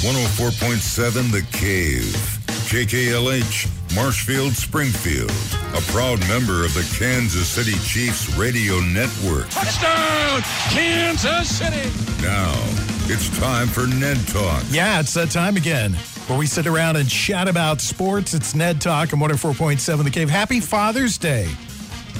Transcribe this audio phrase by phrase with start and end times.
[0.00, 2.16] 104.7 The Cave.
[2.72, 5.30] KKLH, Marshfield, Springfield.
[5.74, 9.50] A proud member of the Kansas City Chiefs radio network.
[9.50, 10.40] Touchdown,
[10.70, 11.90] Kansas City.
[12.22, 12.50] Now,
[13.12, 14.64] it's time for Ned Talk.
[14.70, 15.92] Yeah, it's that time again
[16.28, 18.32] where we sit around and chat about sports.
[18.32, 20.30] It's Ned Talk on 104.7 The Cave.
[20.30, 21.50] Happy Father's Day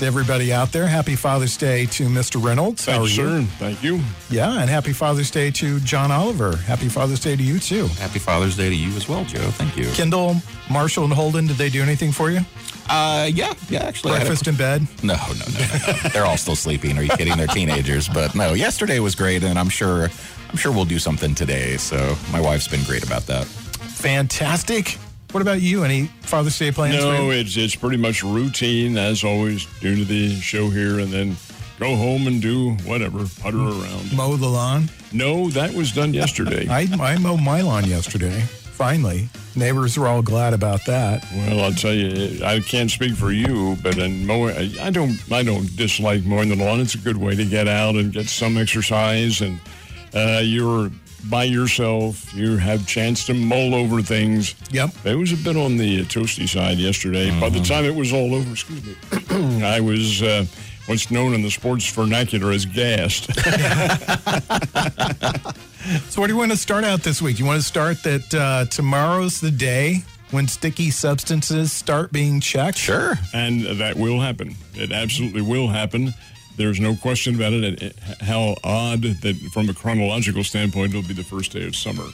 [0.01, 0.87] to everybody out there.
[0.87, 2.43] Happy Father's Day to Mr.
[2.43, 2.87] Reynolds.
[2.87, 3.43] How are Thank you, you?
[3.43, 3.47] sir.
[3.59, 4.01] Thank you.
[4.31, 6.57] Yeah, and happy Father's Day to John Oliver.
[6.57, 7.87] Happy Father's Day to you too.
[7.87, 9.51] Happy Father's Day to you as well, Joe.
[9.53, 9.85] Thank you.
[9.93, 10.37] Kendall,
[10.71, 12.41] Marshall, and Holden, did they do anything for you?
[12.89, 13.83] Uh, yeah, yeah.
[13.85, 14.87] Actually, I had a- Breakfast in bed?
[15.03, 16.09] no, no, no, no, no.
[16.09, 16.97] They're all still sleeping.
[16.99, 17.37] Are you kidding?
[17.37, 18.09] They're teenagers.
[18.09, 20.09] But no, yesterday was great, and I'm sure,
[20.49, 21.77] I'm sure we'll do something today.
[21.77, 23.45] So my wife's been great about that.
[23.47, 24.97] Fantastic.
[25.33, 25.85] What about you?
[25.85, 26.97] Any Father's Day plans?
[26.97, 31.37] No, it's it's pretty much routine as always due to the show here, and then
[31.79, 34.13] go home and do whatever, putter around.
[34.17, 34.89] mow the lawn.
[35.13, 36.67] No, that was done yesterday.
[36.71, 38.41] I, I mowed my lawn yesterday.
[38.41, 41.25] Finally, neighbors were all glad about that.
[41.33, 45.17] well, I'll tell you, I can't speak for you, but in mowing, I I don't
[45.31, 46.81] I don't dislike mowing the lawn.
[46.81, 49.61] It's a good way to get out and get some exercise, and
[50.13, 50.91] uh, you're
[51.29, 52.33] by yourself.
[52.35, 54.55] You have chance to mull over things.
[54.71, 54.91] Yep.
[55.05, 57.31] It was a bit on the toasty side yesterday.
[57.41, 58.97] By the time it was all over, excuse me,
[59.65, 60.45] I was uh,
[60.87, 63.29] what's known in the sports vernacular as gassed.
[66.09, 67.39] So, what do you want to start out this week?
[67.39, 72.79] You want to start that uh, tomorrow's the day when sticky substances start being checked?
[72.79, 73.15] Sure.
[73.33, 74.55] and that will happen.
[74.75, 76.13] It absolutely will happen.
[76.61, 77.95] There's no question about it.
[78.21, 82.05] How odd that, from a chronological standpoint, it'll be the first day of summer.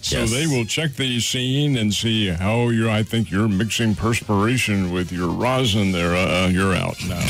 [0.00, 0.30] So Yes.
[0.30, 2.88] they will check the scene and see how you're.
[2.88, 5.92] I think you're mixing perspiration with your rosin.
[5.92, 7.22] There, uh, you're out now.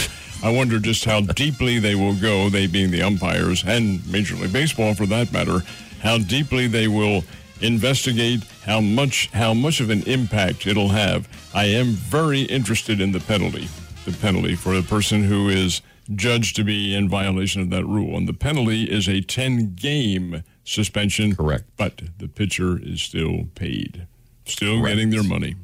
[0.44, 2.48] I wonder just how deeply they will go.
[2.48, 5.62] They being the umpires and Major League Baseball, for that matter,
[6.02, 7.24] how deeply they will
[7.60, 11.28] investigate how much how much of an impact it'll have.
[11.52, 13.66] I am very interested in the penalty,
[14.04, 15.82] the penalty for the person who is
[16.14, 20.42] judged to be in violation of that rule, and the penalty is a 10 game
[20.64, 21.34] suspension.
[21.34, 21.64] Correct.
[21.76, 24.06] But the pitcher is still paid,
[24.44, 25.56] still getting their money.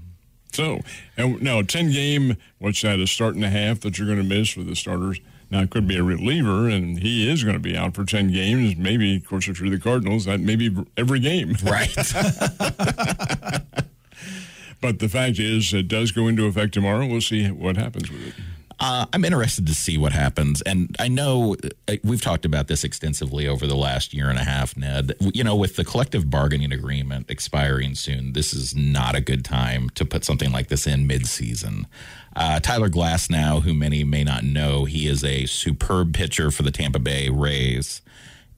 [0.52, 0.80] So,
[1.16, 4.24] and now 10 game, what's that, a start and a half that you're going to
[4.24, 5.20] miss for the starters?
[5.50, 8.32] Now, it could be a reliever, and he is going to be out for 10
[8.32, 8.76] games.
[8.76, 11.56] Maybe, of course, if you're the Cardinals, that may be every game.
[11.62, 11.94] Right.
[14.80, 17.06] But the fact is, it does go into effect tomorrow.
[17.06, 18.34] We'll see what happens with it.
[18.78, 20.60] Uh, I'm interested to see what happens.
[20.62, 21.56] And I know
[21.88, 25.14] uh, we've talked about this extensively over the last year and a half, Ned.
[25.20, 29.88] You know, with the collective bargaining agreement expiring soon, this is not a good time
[29.91, 31.87] to put something like this in midseason.
[32.34, 36.70] Uh, Tyler Glasnow, who many may not know, he is a superb pitcher for the
[36.70, 38.03] Tampa Bay Rays.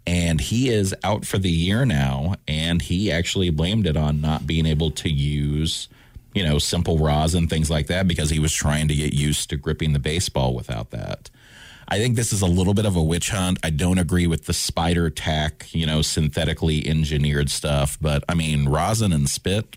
[0.05, 2.35] And he is out for the year now.
[2.49, 5.89] And he actually blamed it on not being able to use
[6.35, 9.57] you know, simple rosin, things like that, because he was trying to get used to
[9.57, 11.31] gripping the baseball without that.
[11.91, 13.59] I think this is a little bit of a witch hunt.
[13.63, 18.69] I don't agree with the spider tack, you know, synthetically engineered stuff, but I mean,
[18.69, 19.77] rosin and spit,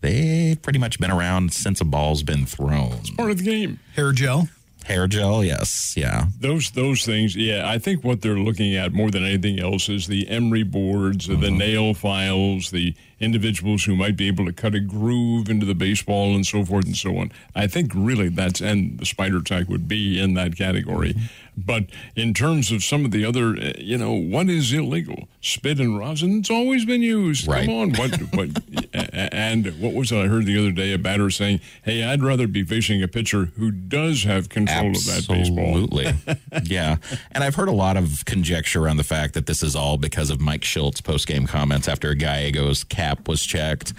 [0.00, 2.98] they've pretty much been around since a ball's been thrown.
[3.16, 3.78] Part of the game.
[3.94, 4.48] Hair gel?
[4.84, 6.26] Hair gel, yes, yeah.
[6.38, 7.68] Those those things, yeah.
[7.68, 11.34] I think what they're looking at more than anything else is the emery boards, the
[11.34, 11.48] uh-huh.
[11.48, 16.34] nail files, the individuals who might be able to cut a groove into the baseball
[16.34, 17.32] and so forth and so on.
[17.54, 21.14] I think really that's and the spider tack would be in that category.
[21.14, 21.43] Mm-hmm.
[21.56, 25.28] But in terms of some of the other, uh, you know, what is illegal?
[25.40, 26.40] Spit and rosin.
[26.40, 27.46] It's always been used.
[27.46, 27.66] Right.
[27.66, 28.10] Come on, what?
[28.34, 28.50] what
[28.92, 30.92] and what was it I heard the other day?
[30.92, 35.04] A batter saying, "Hey, I'd rather be facing a pitcher who does have control of
[35.04, 36.14] that baseball." Absolutely.
[36.64, 36.96] yeah.
[37.32, 40.30] And I've heard a lot of conjecture around the fact that this is all because
[40.30, 43.92] of Mike Shildt post game comments after Gallegos' cap was checked.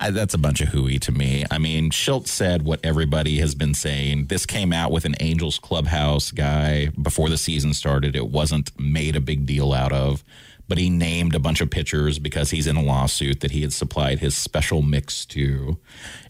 [0.00, 1.44] I, that's a bunch of hooey to me.
[1.50, 4.26] I mean, Shildt said what everybody has been saying.
[4.26, 8.14] This came out with an Angels clubhouse guy before the season started.
[8.14, 10.24] It wasn't made a big deal out of,
[10.68, 13.72] but he named a bunch of pitchers because he's in a lawsuit that he had
[13.72, 15.78] supplied his special mix to.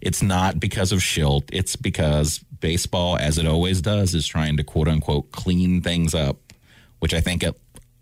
[0.01, 1.51] It's not because of Shildt.
[1.53, 6.39] It's because baseball, as it always does, is trying to quote unquote clean things up,
[7.01, 7.55] which I think a,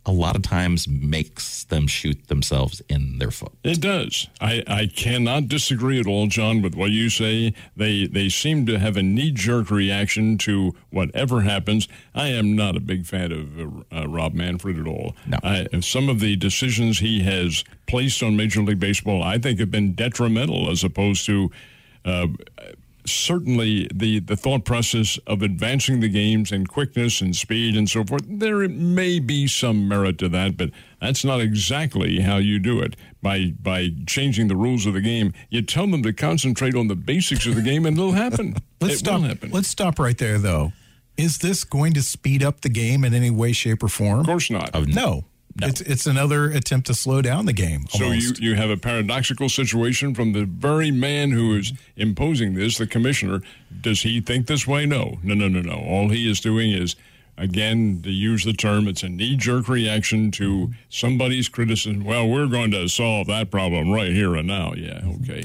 [0.06, 3.53] a lot of times makes them shoot themselves in their foot.
[3.64, 4.29] It does.
[4.41, 7.53] I, I cannot disagree at all, John, with what you say.
[7.76, 11.88] They they seem to have a knee jerk reaction to whatever happens.
[12.14, 13.61] I am not a big fan of
[13.93, 15.17] uh, uh, Rob Manfred at all.
[15.26, 15.38] No.
[15.43, 19.70] I, some of the decisions he has placed on Major League Baseball, I think, have
[19.70, 21.50] been detrimental as opposed to.
[22.05, 22.29] Uh,
[23.06, 28.05] certainly the, the thought process of advancing the games and quickness and speed and so
[28.05, 30.70] forth, there may be some merit to that, but
[31.00, 32.97] that's not exactly how you do it.
[33.23, 36.94] By by changing the rules of the game, you tell them to concentrate on the
[36.94, 38.56] basics of the game, and it'll happen.
[38.81, 39.20] Let's it stop.
[39.20, 39.50] will happen.
[39.50, 40.73] Let's stop right there, though.
[41.17, 44.20] Is this going to speed up the game in any way, shape, or form?
[44.20, 44.75] of course not.
[44.88, 45.25] No.
[45.58, 45.69] No.
[45.69, 47.87] It's it's another attempt to slow down the game.
[47.88, 52.76] So you, you have a paradoxical situation from the very man who is imposing this,
[52.76, 53.41] the commissioner.
[53.81, 54.85] Does he think this way?
[54.85, 55.76] No, no, no, no, no.
[55.76, 56.94] All he is doing is,
[57.38, 62.05] again, to use the term, it's a knee jerk reaction to somebody's criticism.
[62.05, 64.75] Well, we're going to solve that problem right here and now.
[64.75, 65.44] Yeah, okay.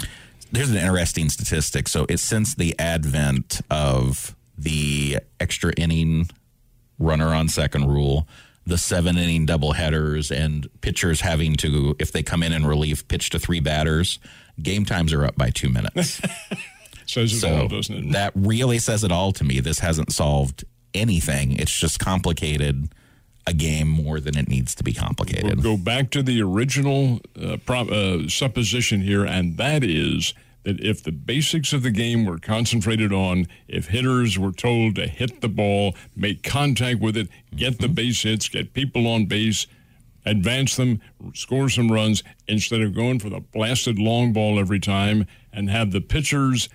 [0.51, 1.87] There's an interesting statistic.
[1.87, 6.29] So it's since the advent of the extra inning
[6.99, 8.27] runner on second rule,
[8.65, 13.07] the seven inning double headers, and pitchers having to, if they come in in relief,
[13.07, 14.19] pitch to three batters,
[14.61, 16.21] game times are up by two minutes.
[17.07, 18.11] Says it so all, doesn't it?
[18.13, 19.59] that really says it all to me.
[19.59, 20.63] This hasn't solved
[20.93, 21.57] anything.
[21.57, 22.93] It's just complicated
[23.47, 25.61] a game more than it needs to be We'll complicated.
[25.63, 31.03] go back to the original uh, prop, uh, supposition here, and that is that if
[31.03, 35.49] the basics of the game were concentrated on, if hitters were told to hit the
[35.49, 39.65] ball, make contact with it, get the base hits, get people on base,
[40.25, 41.01] advance them,
[41.33, 45.91] score some runs, instead of going for the blasted long ball every time, and have
[45.91, 46.69] the pitchers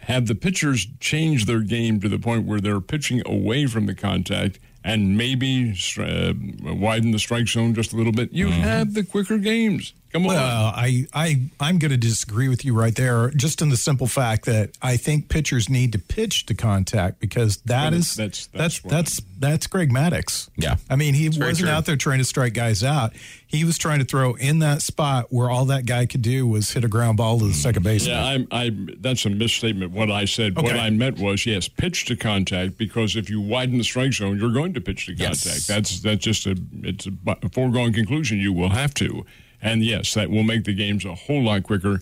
[0.00, 3.94] have the pitchers change their game to the point where they're pitching away from the
[3.94, 6.32] contact and maybe uh,
[6.74, 9.92] widen the strike zone just a little bit, you have the quicker games.
[10.12, 10.34] Come on.
[10.34, 14.06] Well, I, I, I'm going to disagree with you right there, just in the simple
[14.06, 18.80] fact that I think pitchers need to pitch to contact because that is that's- that's
[18.80, 20.48] that's that's that's Greg Maddux.
[20.56, 20.76] Yeah.
[20.90, 23.12] I mean he very wasn't out there trying to strike guys out.
[23.46, 26.72] He was trying to throw in that spot where all that guy could do was
[26.72, 27.56] hit a ground ball to the hmm.
[27.56, 28.16] second baseman.
[28.16, 29.92] yeah, I'm, I, that's a misstatement.
[29.92, 33.78] What I said, what I meant was, yes, pitch to contact because if you widen
[33.78, 35.44] the strike zone, you're going to pitch to Yes.
[35.44, 35.68] contact.
[35.68, 38.38] That's that's just a it's a foregone conclusion.
[38.38, 39.24] You will have to,
[39.62, 42.00] and yes, that will make the games a whole lot quicker.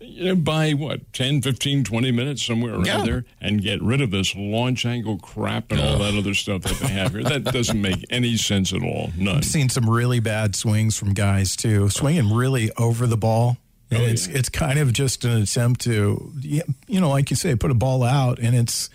[0.00, 3.04] You know, by what 10, 15, 20 minutes somewhere around Yeah.
[3.04, 6.76] there, and get rid of this launch angle crap and all that other stuff that
[6.80, 7.22] they have here.
[7.22, 9.12] That doesn't make any sense at all.
[9.16, 9.36] None.
[9.36, 13.58] I've seen some really bad swings from guys too, swinging really over the ball.
[13.92, 14.38] And Oh, it's yeah.
[14.38, 18.02] it's kind of just an attempt to, you know, like you say, put a ball
[18.02, 18.90] out, and it's,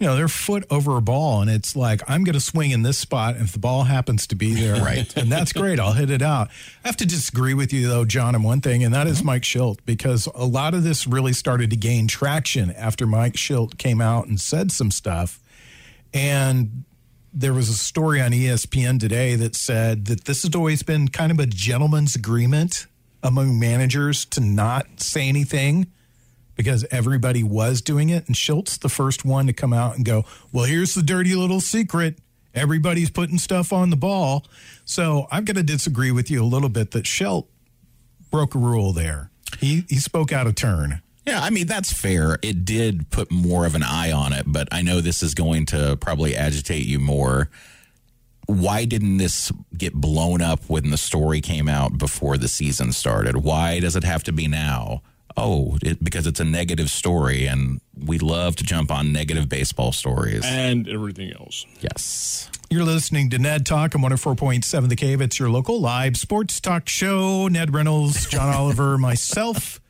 [0.00, 2.82] you know, they're foot over a ball, and it's like I'm going to swing in
[2.82, 5.14] this spot, and if the ball happens to be there, Right.
[5.14, 6.48] and that's great, I'll hit it out.
[6.82, 9.26] I have to disagree with you though, John, on one thing, and that is mm-hmm.
[9.26, 13.76] Mike Shildt, because a lot of this really started to gain traction after Mike Shildt
[13.76, 15.38] came out and said some stuff,
[16.14, 16.84] and
[17.32, 21.30] there was a story on ESPN today that said that this has always been kind
[21.30, 22.86] of a gentleman's agreement
[23.22, 25.86] among managers to not say anything
[26.60, 28.26] because everybody was doing it.
[28.26, 31.62] And Shildt, the first one to come out and go, Well, here's the dirty little
[31.62, 32.18] secret.
[32.54, 34.44] Everybody's putting stuff on the ball.
[34.84, 37.46] So I'm going to disagree with you a little bit that Shildt
[38.30, 39.30] broke a rule there.
[39.58, 41.00] He, he spoke out of turn.
[41.26, 42.38] Yeah, I mean that's fair.
[42.42, 45.64] It did put more of an eye on it, but I know this is going
[45.66, 47.48] to probably agitate you more.
[48.44, 53.38] Why didn't this get blown up when the story came out before the season started?
[53.38, 55.02] Why does it have to be now?
[55.42, 59.90] Oh, it, because it's a negative story, and we love to jump on negative baseball
[59.92, 60.42] stories.
[60.44, 61.64] and everything else.
[61.80, 62.50] yes.
[62.68, 65.20] You're listening to Ned Talk on 104.7 The Cave.
[65.20, 67.48] It's your local live sports talk show.
[67.48, 69.80] Ned Reynolds, John Oliver, myself.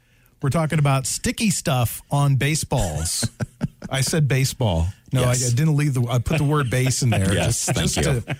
[0.40, 3.28] We're talking about sticky stuff on baseballs.
[3.90, 4.86] I said baseball.
[5.12, 6.06] No, I, I didn't leave the.
[6.08, 7.34] I put the word base in there.
[7.34, 8.36] Yes, just, thank just to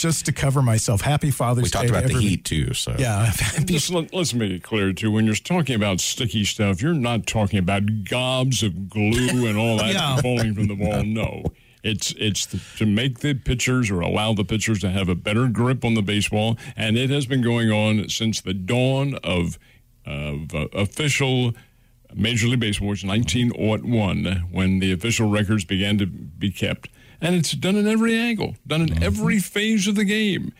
[0.00, 1.02] just to cover myself.
[1.02, 1.80] Happy Father's Day.
[1.82, 3.30] We talked to about the heat too, so Yeah,
[3.64, 5.10] Just let, us make it clear too.
[5.12, 9.76] When you're talking about sticky stuff, you're not talking about gobs of glue and all
[9.78, 10.16] that Yeah.
[10.16, 11.02] falling from the wall.
[11.04, 11.44] No,
[11.82, 15.48] it's it's the, to make the pitchers or allow the pitchers to have a better
[15.48, 19.58] grip on the baseball, and it has been going on since the dawn of
[20.06, 21.52] of uh, official.
[22.12, 26.88] Major League Baseball was 1901 when the official records began to be kept.
[27.20, 29.02] And it's done in every angle, done in mm-hmm.
[29.02, 30.52] every phase of the game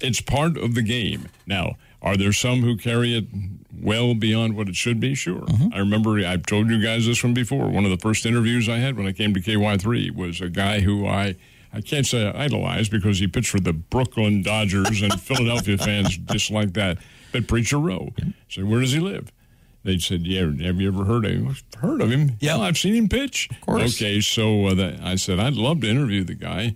[0.00, 1.28] it's part of the game.
[1.46, 3.26] Now, are there some who carry it
[3.72, 5.14] well beyond what it should be?
[5.14, 5.40] Sure.
[5.40, 5.74] Mm-hmm.
[5.74, 7.68] I remember I've told you guys this one before.
[7.68, 10.80] One of the first interviews I had when I came to KY3 was a guy
[10.80, 11.36] who I
[11.72, 16.16] I can't say I idolized because he pitched for the Brooklyn Dodgers and Philadelphia fans
[16.16, 16.98] dislike that.
[17.30, 18.14] But Preacher Roe.
[18.48, 19.30] So where does he live?
[19.88, 22.32] They said, "Yeah, have you ever heard of him?" Heard of him?
[22.40, 22.56] Yeah.
[22.56, 23.48] Well, I've seen him pitch.
[23.50, 23.96] Of course.
[23.96, 26.74] Okay, so uh, that, I said I'd love to interview the guy.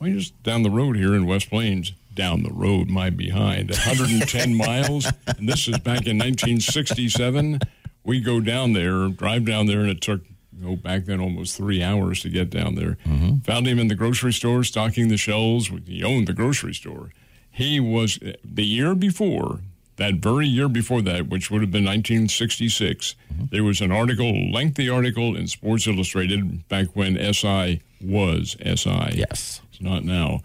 [0.00, 1.92] Well, he's just down the road here in West Plains.
[2.14, 7.58] Down the road, my behind, 110 miles, and this is back in 1967.
[8.02, 11.82] we go down there, drive down there, and it took know, back then almost three
[11.82, 12.96] hours to get down there.
[13.44, 15.70] Found him in the grocery store stocking the shelves.
[15.86, 17.10] He owned the grocery store.
[17.50, 19.60] He was the year before
[19.96, 23.14] that very year before that, which would have been 1966.
[23.50, 29.10] There was an article, lengthy article in Sports Illustrated back when SI was SI.
[29.14, 29.60] Yes.
[29.70, 30.40] It's not now.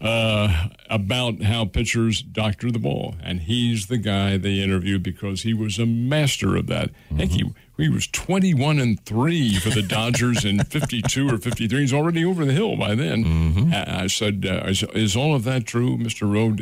[0.00, 5.52] Uh, about how pitchers doctor the ball, and he's the guy they interviewed because he
[5.52, 6.90] was a master of that.
[7.16, 11.80] Heck, he, he was twenty-one and three for the Dodgers in fifty-two or fifty-three.
[11.80, 13.72] He's already over the hill by then.
[13.74, 16.54] I, I said, uh, is, "Is all of that true, Mister Roe?"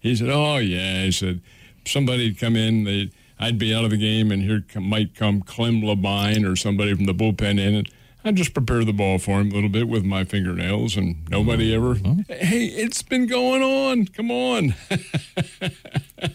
[0.00, 1.42] He said, "Oh yeah." He said,
[1.86, 3.10] "Somebody'd come in, they."
[3.42, 6.94] I'd be out of the game, and here come, might come Clem Labine or somebody
[6.94, 7.88] from the bullpen in, and
[8.22, 11.74] I'd just prepare the ball for him a little bit with my fingernails, and nobody
[11.74, 11.94] ever.
[12.28, 14.04] Hey, it's been going on.
[14.08, 14.74] Come on.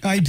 [0.04, 0.20] I,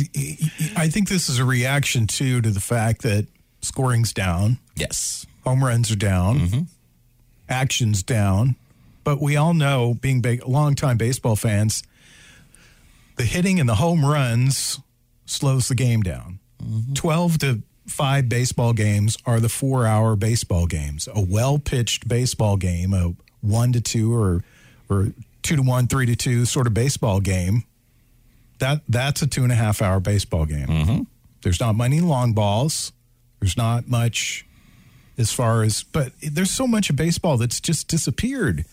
[0.76, 3.26] I think this is a reaction too to the fact that
[3.62, 5.26] scoring's down, Yes.
[5.44, 6.60] home runs are down, Mm-hmm.
[7.48, 8.56] action's down.
[9.02, 11.82] But we all know, being big, longtime baseball fans,
[13.16, 14.78] the hitting and the home runs
[15.26, 16.38] slows the game down.
[16.62, 16.94] Mm-hmm.
[16.94, 21.08] 12 to 5 baseball games are the four hour baseball games.
[21.14, 24.42] A well pitched baseball game, a 1 to 2 or,
[24.88, 27.64] or 2 to 1, 3 to 2 sort of baseball game,
[28.58, 30.66] that that's a two and a half hour baseball game.
[31.42, 32.92] There's not many long balls.
[33.40, 34.46] There's not much
[35.18, 38.64] as far as, but there's so much of baseball that's just disappeared.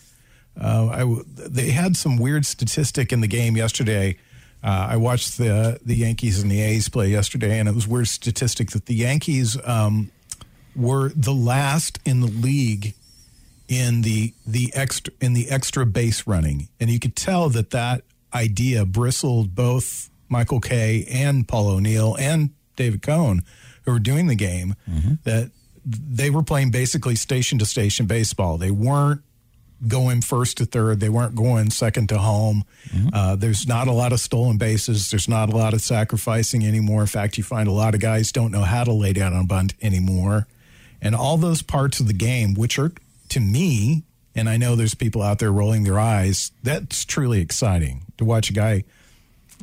[0.60, 4.18] Uh, I they had some weird statistic in the game yesterday.
[4.64, 8.08] Uh, I watched the the Yankees and the A's play yesterday, and it was weird
[8.08, 10.10] statistic that the Yankees um,
[10.76, 12.94] were the last in the league
[13.68, 18.04] in the the extra in the extra base running, and you could tell that that
[18.34, 23.44] idea bristled both Michael Kay and Paul O'Neill and David Cone,
[23.84, 24.76] who were doing the game,
[25.26, 25.52] that
[25.86, 28.58] they were playing basically station to station baseball.
[28.58, 29.22] They weren't
[29.88, 31.00] going first to third.
[31.00, 32.64] They weren't going second to home.
[33.14, 35.12] Uh, there's not a lot of stolen bases.
[35.12, 37.02] There's not a lot of sacrificing anymore.
[37.02, 39.44] In fact, you find a lot of guys don't know how to lay down on
[39.44, 40.48] a bunt anymore.
[41.02, 42.92] And all those parts of the game, which are
[43.30, 44.04] to me,
[44.36, 48.50] and I know there's people out there rolling their eyes, that's truly exciting to watch
[48.50, 48.84] a guy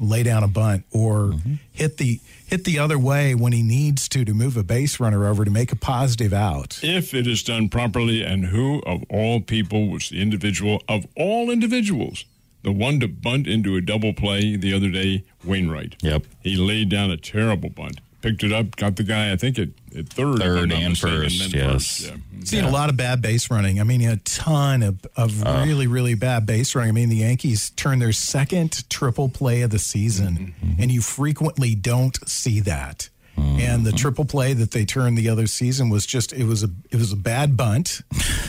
[0.01, 1.55] lay down a bunt or mm-hmm.
[1.73, 5.27] hit the hit the other way when he needs to to move a base runner
[5.27, 6.81] over to make a positive out.
[6.83, 11.51] if it is done properly, and who of all people was the individual of all
[11.51, 12.25] individuals,
[12.63, 15.25] the one to bunt into a double play the other day?
[15.45, 15.97] Wainwright.
[16.03, 16.27] Yep.
[16.43, 19.69] He laid down a terrible bunt, picked it up, got the guy, I think, at,
[19.97, 20.37] at third.
[20.37, 22.07] if I'm Third and mistaken, first, then yes.
[22.07, 22.45] yeah.
[22.45, 23.81] Seen a lot of bad base running.
[23.81, 25.63] I mean, a ton of, of uh.
[25.67, 26.91] really, really bad base running.
[26.91, 30.83] I mean, the Yankees turned their second triple play of the season, mm-hmm, mm-hmm.
[30.83, 33.11] and you frequently don't see that.
[33.41, 33.97] And the mm-hmm.
[33.97, 37.13] triple play that they turned the other season was just it was a it was
[37.13, 38.03] a bad bunt.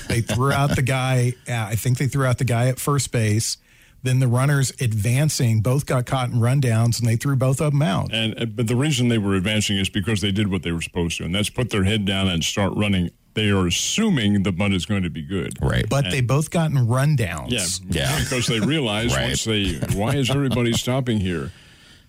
[0.09, 1.33] they threw out the guy.
[1.47, 3.57] uh, I think they threw out the guy at first base.
[4.03, 7.81] Then the runners advancing both got caught in rundowns, and they threw both of them
[7.81, 8.11] out.
[8.13, 10.81] And uh, but the reason they were advancing is because they did what they were
[10.81, 13.11] supposed to, and that's put their head down and start running.
[13.33, 15.53] They are assuming the bunt is going to be good.
[15.61, 15.87] Right.
[15.89, 17.49] But they both got in rundowns.
[17.89, 18.19] Yeah, Yeah.
[18.19, 19.27] Because they realize Right.
[19.29, 21.51] once they, why is everybody stopping here?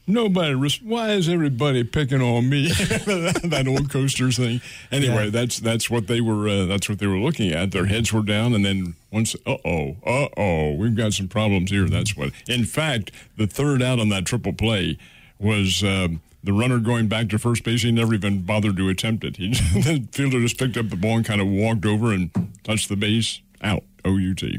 [0.07, 0.55] Nobody.
[0.55, 2.69] res- Why is everybody picking on me?
[2.73, 4.61] that old coasters thing.
[4.91, 5.31] Anyway, Yeah.
[5.31, 6.49] that's that's what they were.
[6.49, 7.71] Uh, that's what they were looking at.
[7.71, 11.71] Their heads were down, and then once, uh oh, uh oh, we've got some problems
[11.71, 11.89] here.
[11.89, 12.33] That's what.
[12.49, 14.99] In fact, the third out on that triple play
[15.39, 15.83] was.
[15.85, 19.37] Um, the runner going back to first base, he never even bothered to attempt it.
[19.37, 22.31] He the fielder just picked up the ball and kind of walked over and
[22.65, 23.41] touched the base.
[23.63, 23.85] Out.
[24.05, 24.59] O U T.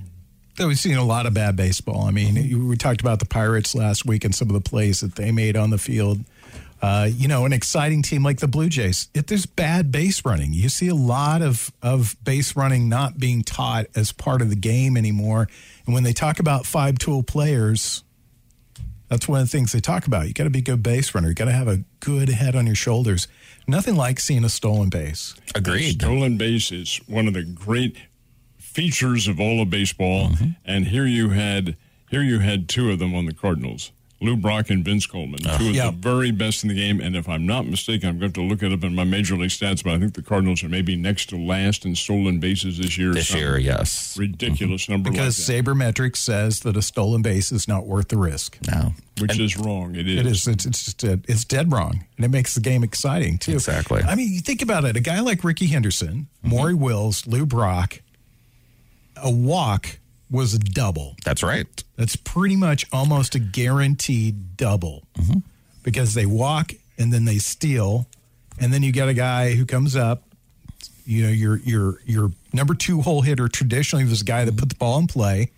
[0.57, 2.03] So we've seen a lot of bad baseball.
[2.05, 4.99] I mean, you- we talked about the Pirates last week and some of the plays
[4.99, 6.23] that they made on the field.
[6.81, 9.07] Uh, you know, an exciting team like the Blue Jays.
[9.13, 13.41] If there's bad base running, you see a lot of of base running not being
[13.41, 15.47] taught as part of the game anymore.
[15.85, 18.03] And when they talk about five tool players,
[19.07, 20.27] that's one of the things they talk about.
[20.27, 21.29] You got to be a good base runner.
[21.29, 23.29] You got to have a good head on your shoulders.
[23.65, 25.35] Nothing like seeing a stolen base.
[25.55, 26.01] Agreed.
[26.01, 27.95] Stolen base is one of the great
[28.73, 30.49] features of all of baseball, Mm-hmm.
[30.65, 31.75] and here you had
[32.09, 33.91] here you had two of them on the Cardinals.
[34.21, 35.57] Lou Brock and Vince Coleman, ah.
[35.57, 35.87] two of Yeah.
[35.87, 37.01] the very best in the game.
[37.01, 39.03] And if I'm not mistaken, I'm going to have to look it up in my
[39.03, 42.39] major league stats, but I think the Cardinals are maybe next to last in stolen
[42.39, 43.13] bases this year.
[43.13, 44.15] This year, yes.
[44.17, 44.93] ridiculous mm-hmm.
[44.93, 48.57] number Because like sabermetrics says that a stolen base is not worth the risk.
[48.71, 48.93] No.
[49.19, 49.95] which is wrong.
[49.95, 50.19] It is.
[50.19, 50.47] It is.
[50.47, 51.25] It's, it's just dead.
[51.27, 53.53] It's dead wrong, and it makes the game exciting too.
[53.53, 54.03] Exactly.
[54.03, 54.95] I mean, you think about it.
[54.95, 56.49] A guy like Rickey Henderson, mm-hmm.
[56.49, 57.99] Maury Wills, Lou Brock,
[59.15, 59.99] a walk
[60.31, 61.15] was a double.
[61.23, 61.67] That's right.
[61.95, 65.39] That's pretty much almost a guaranteed double Mm-hmm.
[65.83, 68.07] because they walk and then they steal,
[68.59, 70.23] and then you get a guy who comes up.
[71.05, 74.69] You know, your your your number two hole hitter traditionally was a guy that put
[74.69, 75.51] the ball in play,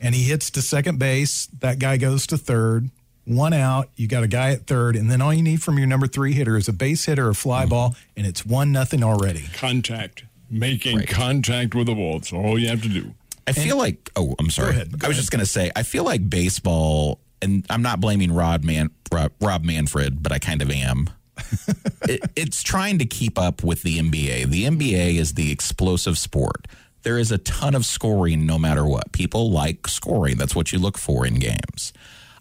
[0.00, 1.46] and he hits to second base.
[1.60, 2.90] That guy goes to third.
[3.24, 3.88] One out.
[3.96, 6.32] You got a guy at third, and then all you need from your number three
[6.34, 7.70] hitter is a base hitter, a fly Mm-hmm.
[7.70, 9.46] ball, and it's one nothing already.
[9.54, 10.24] Contact.
[10.48, 11.08] Making Right.
[11.08, 12.18] contact with the ball.
[12.18, 13.14] That's all you have to do.
[13.48, 14.70] I feel like oh, I'm sorry.
[14.70, 18.00] ahead, go I was just going to say I feel like baseball, and I'm not
[18.00, 21.08] blaming Rod Man Rob, Rob Manfred, but I kind of am.
[22.02, 24.46] it, it's trying to keep up with the NBA.
[24.46, 26.66] The NBA is the explosive sport.
[27.02, 29.12] There is a ton of scoring no matter what.
[29.12, 30.38] People like scoring.
[30.38, 31.92] That's what you look for in games.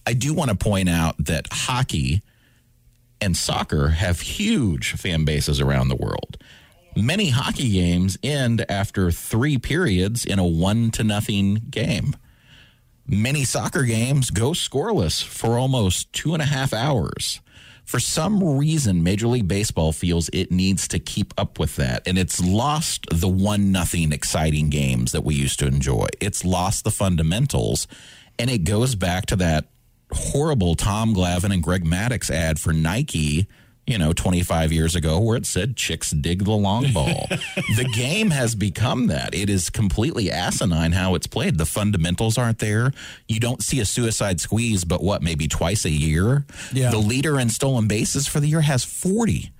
[0.08, 2.24] I do want to point out that hockey
[3.22, 6.35] and soccer have huge fan bases around the world.
[6.96, 12.16] Many hockey games end after three periods in a one to nothing game.
[13.06, 17.42] Many soccer games go scoreless for almost two and a half hours.
[17.84, 22.18] For some reason, Major League Baseball feels it needs to keep up with that, and
[22.18, 26.08] it's lost the one nothing exciting games that we used to enjoy.
[26.22, 27.88] It's lost the fundamentals,
[28.40, 29.66] and it goes back to that
[30.12, 33.48] horrible Tom Glavine and Greg Maddux ad for Nike,
[33.88, 37.28] you know, 25 years ago, where it said chicks dig the long ball.
[37.76, 39.36] the game has become that.
[39.36, 41.58] It is completely asinine how it's played.
[41.58, 42.92] The fundamentals aren't there.
[43.28, 46.46] You don't see a suicide squeeze, but what, maybe twice a year?
[46.74, 46.90] Yeah.
[46.90, 49.52] The leader in stolen bases for the year has 40.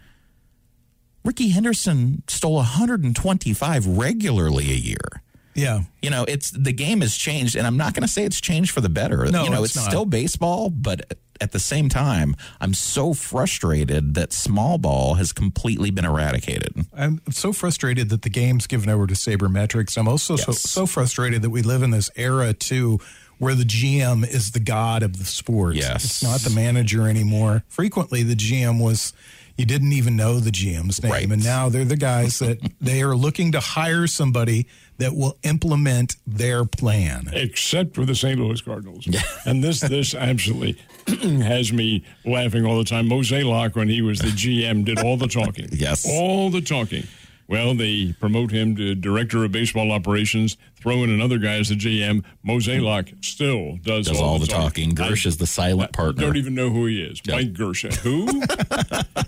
[1.24, 5.22] Rickey Henderson stole 125 regularly a year.
[5.56, 8.42] Yeah, You know, it's the game has changed, and I'm not going to say it's
[8.42, 9.26] changed for the better.
[9.26, 14.14] No, you know, it's it's, still baseball, but at the same time, I'm so frustrated
[14.16, 16.86] that small ball has completely been eradicated.
[16.96, 19.98] I'm so frustrated that the game's given over to sabermetrics.
[19.98, 20.62] I'm also so, Yes.
[20.62, 23.00] so frustrated that we live in this era too
[23.38, 25.76] where the GM is the god of the sport.
[25.76, 26.06] Yes.
[26.06, 27.64] It's not the manager anymore.
[27.68, 29.12] Frequently the GM was
[29.58, 31.30] you didn't even know the GM's name Right.
[31.30, 36.16] and now they're the guys that they are looking to hire somebody that will implement
[36.26, 37.30] their plan.
[37.34, 38.40] except for the St.
[38.40, 39.08] Louis Cardinals.
[39.46, 40.78] And this this absolutely
[41.44, 43.08] has me laughing all the time.
[43.08, 45.68] Mozeliak, when he was the GM, did all the talking.
[45.72, 46.06] Yes.
[46.10, 47.04] All the talking.
[47.48, 51.76] Well, they promote him to director of baseball operations, throw in another guy as the
[51.76, 52.24] GM.
[52.44, 54.96] Mozeliak still does, Does all the talking.
[54.96, 56.22] Girsch I- is the silent I partner.
[56.26, 57.22] don't even know who he is.
[57.28, 57.84] Mike Girsch.
[57.98, 58.28] Who?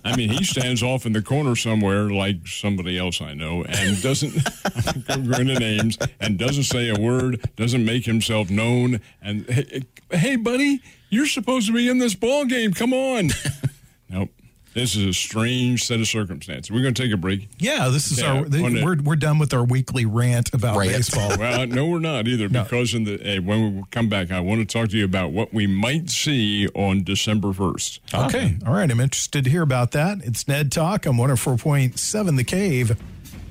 [0.04, 4.02] I mean, he stands off in the corner somewhere like somebody else I know and
[4.02, 4.34] doesn't
[5.08, 9.00] go into names and doesn't say a word, doesn't make himself known.
[9.22, 12.74] And hey, hey, buddy, you're supposed to be in this ball game.
[12.74, 13.30] Come on.
[14.10, 14.30] nope.
[14.78, 16.70] This is a strange set of circumstances.
[16.70, 17.50] We're going to take a break.
[17.58, 18.84] Yeah, this is Yeah, our the, on it.
[18.86, 20.92] we're we're done with our weekly rant about Rant.
[20.92, 21.36] baseball.
[21.40, 22.48] Well, no, we're not either.
[22.48, 25.32] Because in the eh, when we come back, I want to talk to you about
[25.32, 28.02] what we might see on December first.
[28.14, 28.56] Okay.
[28.68, 28.92] All right.
[28.92, 30.20] I'm interested to hear about that.
[30.24, 31.08] It's Ned Talk.
[31.08, 33.02] I'm 104.7 The Cave.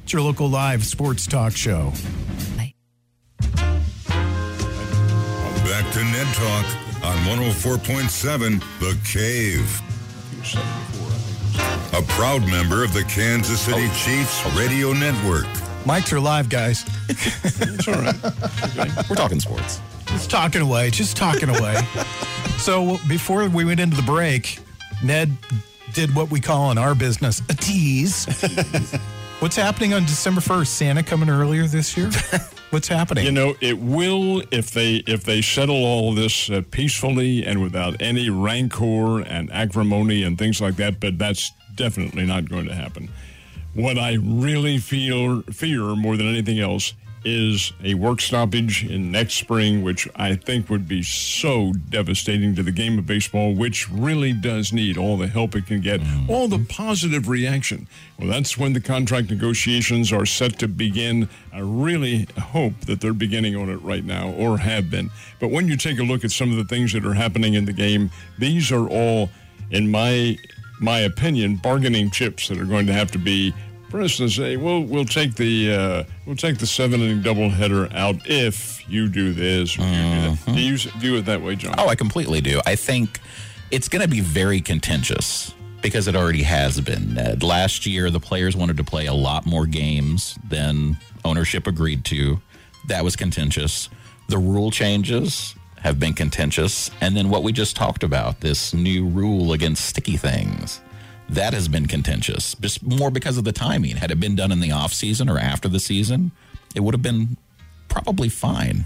[0.04, 1.90] It's your local live sports talk show.
[5.64, 6.66] Back to Ned Talk
[7.04, 9.82] on 104.7 The Cave.
[11.96, 15.46] A proud member of the Kansas City Chiefs Radio Network.
[15.86, 16.84] Mics are live, guys.
[17.08, 19.08] It's all right.
[19.08, 19.80] We're talking sports.
[20.04, 20.90] Just talking away.
[20.90, 21.80] Just talking away.
[22.58, 24.58] so before we went into the break,
[25.02, 25.34] Ned
[25.94, 28.26] did what we call in our business a tease.
[29.38, 30.66] What's happening on December 1st?
[30.66, 32.10] Santa coming earlier this year?
[32.70, 33.24] What's happening?
[33.24, 38.02] You know, it will if they if they settle all this uh, peacefully and without
[38.02, 41.00] any rancor and acrimony and things like that.
[41.00, 43.10] But that's definitely not going to happen.
[43.74, 46.94] What I really feel fear more than anything else
[47.26, 52.62] is a work stoppage in next spring, which I think would be so devastating to
[52.62, 56.28] the game of baseball, which really does need all the help it can get, mm.
[56.28, 57.88] all the positive reaction.
[58.16, 61.28] Well, that's when the contract negotiations are set to begin.
[61.52, 65.10] I really hope that they're beginning on it right now or have been.
[65.40, 67.64] But when you take a look at some of the things that are happening in
[67.64, 69.30] the game, these are all,
[69.72, 70.38] in my
[70.80, 73.54] my opinion, bargaining chips that are going to have to be
[73.90, 78.16] for instance, say, we'll we'll take the uh, we'll take the seven inning doubleheader out
[78.26, 79.78] if you do this.
[79.78, 80.42] Or you do, that.
[80.46, 81.76] do you view it that way, John?
[81.78, 82.60] Oh, I completely do.
[82.66, 83.20] I think
[83.70, 87.14] it's going to be very contentious because it already has been.
[87.14, 87.42] Ned.
[87.42, 92.40] Last year, the players wanted to play a lot more games than ownership agreed to.
[92.88, 93.88] That was contentious.
[94.28, 96.90] The rule changes have been contentious.
[97.00, 100.80] And then what we just talked about this new rule against sticky things.
[101.28, 103.96] That has been contentious, just more because of the timing.
[103.96, 106.30] Had it been done in the off season or after the season,
[106.74, 107.36] it would have been
[107.88, 108.84] probably fine.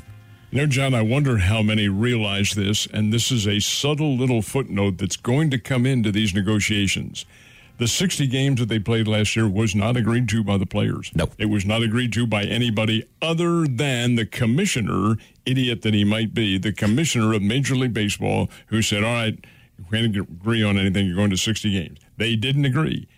[0.51, 4.43] You know, John, I wonder how many realize this, and this is a subtle little
[4.43, 7.25] footnote that's going to come into these negotiations.
[7.81, 11.11] The 60 games that they played last year was not agreed to by the players.
[11.15, 11.33] Nope.
[11.39, 15.17] It was not agreed to by anybody other than the commissioner,
[15.47, 19.43] idiot that he might be, the commissioner of Major League Baseball, who said, All right,
[19.79, 21.07] we can't agree on anything.
[21.07, 21.99] You're going to 60 games.
[22.19, 23.09] They didn't agree.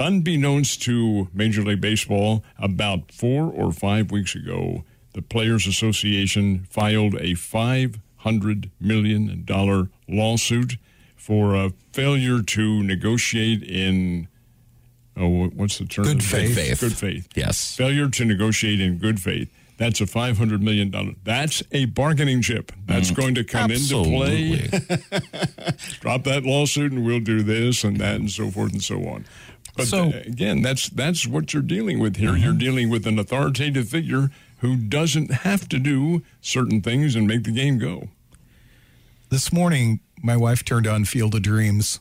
[0.00, 4.82] Unbeknownst to Major League Baseball, about four or five weeks ago,
[5.14, 9.46] the Players Association filed a $500 million
[10.08, 10.78] lawsuit
[11.18, 14.28] for a failure to negotiate in,
[15.16, 16.04] oh, what's the term?
[16.06, 16.54] Good faith.
[16.54, 16.80] faith.
[16.80, 17.28] Good faith.
[17.34, 17.76] Yes.
[17.76, 19.50] Failure to negotiate in good faith.
[19.76, 21.16] That's a $500 million.
[21.22, 22.72] That's a bargaining chip.
[22.86, 24.68] That's going to come into play.
[26.00, 29.24] Drop that lawsuit and we'll do this and that and so forth and so on.
[29.76, 32.36] But So- uh, again, that's that's what you're dealing with here.
[32.36, 37.44] You're dealing with an authoritative figure who doesn't have to do certain things and make
[37.44, 38.08] the game go.
[39.30, 42.00] This morning, my wife turned on Field of Dreams,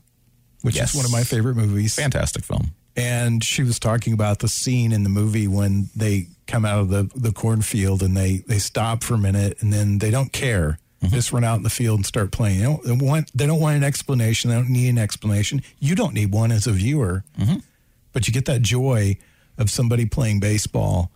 [0.62, 0.92] which Yes.
[0.92, 1.96] is one of my favorite movies.
[1.96, 2.72] Fantastic film.
[2.96, 6.90] and she was talking about the scene in the movie when they come out of
[6.90, 10.80] the, the cornfield and they, they stop for a minute and then they don't care.
[11.04, 11.14] Mm-hmm.
[11.14, 12.58] Just run out in the field and start playing.
[12.60, 14.50] They don't, they want they don't want an explanation.
[14.50, 15.62] They don't need an explanation.
[15.80, 17.58] You don't need one as a viewer, Mm-hmm.
[18.14, 19.18] but you get that joy
[19.60, 21.12] of somebody playing baseball.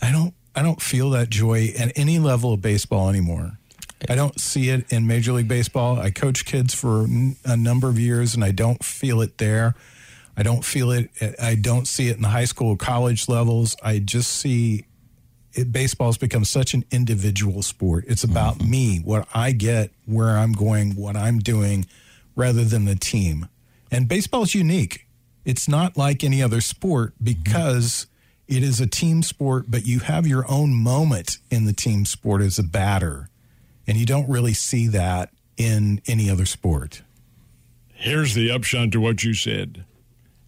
[0.00, 3.58] I don't I don't feel that joy at any level of baseball anymore.
[4.08, 5.98] I don't see it in Major League Baseball.
[5.98, 7.06] I coach kids for
[7.44, 9.74] a number of years, and I don't feel it there.
[10.36, 11.10] I don't feel it.
[11.20, 13.76] Eh, I don't see it in the high school, college levels.
[13.82, 14.84] I just see
[15.54, 18.04] it, baseball's become such an individual sport.
[18.08, 18.32] It's mm-hmm.
[18.32, 21.86] about me, what I get, where I'm going, what I'm doing,
[22.36, 23.48] rather than the team.
[23.90, 25.06] And baseball's unique.
[25.44, 27.24] It's not like any other sport mm-hmm.
[27.24, 28.06] because
[28.48, 32.42] it is a team sport, but you have your own moment in the team sport
[32.42, 33.30] as a batter.
[33.86, 37.02] And you don't really see that in any other sport.
[37.92, 39.84] Here's the upshot to what you said.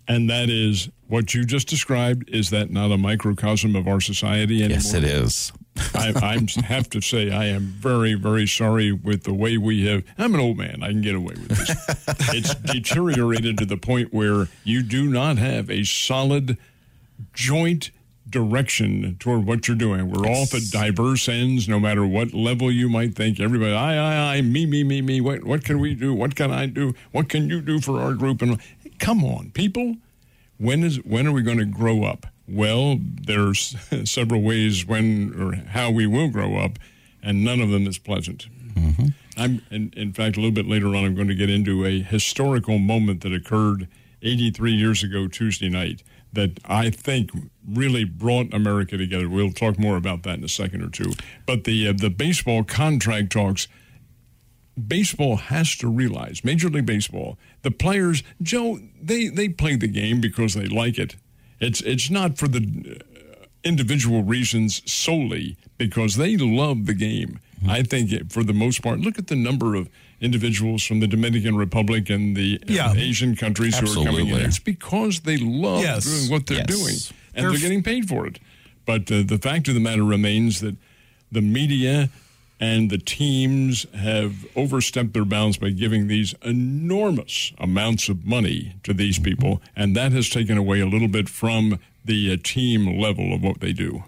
[0.08, 2.28] And that is what you just described.
[2.30, 4.76] Is that not a microcosm of our society anymore?
[4.76, 5.52] Yes, it is.
[5.94, 10.04] I I'm, have to say I am very, very sorry with the way we have.
[10.16, 10.82] I'm an old man.
[10.82, 12.34] I can get away with this.
[12.34, 16.56] it's deteriorated to the point where you do not have a solid
[17.34, 17.90] joint
[18.28, 20.10] direction toward what you're doing.
[20.10, 23.38] We're off at diverse ends, no matter what level you might think.
[23.38, 25.20] Everybody, I, I, I, me, me, me, me.
[25.20, 26.12] What, what can we do?
[26.12, 26.94] What can I do?
[27.12, 28.42] What can you do for our group?
[28.42, 28.60] And
[28.98, 29.96] come on, people.
[30.58, 32.26] When is when are we going to grow up?
[32.48, 33.76] Well, there's
[34.10, 36.78] several ways when or how we will grow up,
[37.22, 38.48] and none of them is pleasant.
[38.74, 39.06] Mm-hmm.
[39.36, 42.00] I'm, in, in fact, a little bit later on, I'm going to get into a
[42.00, 43.86] historical moment that occurred
[44.22, 47.30] 83 years ago Tuesday night that I think
[47.66, 49.28] really brought America together.
[49.28, 51.12] We'll talk more about that in a second or two.
[51.46, 53.68] But the uh, the baseball contract talks
[54.76, 60.20] baseball has to realize major league baseball the players joe they they play the game
[60.20, 61.16] because they like it
[61.60, 67.82] it's it's not for the uh, individual reasons solely because they love the game i
[67.82, 69.88] think it, for the most part look at the number of
[70.20, 72.92] individuals from the dominican republic and the Yeah.
[72.94, 74.36] asian countries who are coming in.
[74.40, 76.04] It's because they love Yes.
[76.04, 76.66] doing what they're Yes.
[76.66, 76.96] doing
[77.34, 78.38] and They're they're getting paid for it
[78.86, 80.76] but uh, the fact of the matter remains that
[81.30, 82.08] the media
[82.58, 88.94] and the teams have overstepped their bounds by giving these enormous amounts of money to
[88.94, 93.34] these people, and that has taken away a little bit from the uh, team level
[93.34, 94.04] of what they do.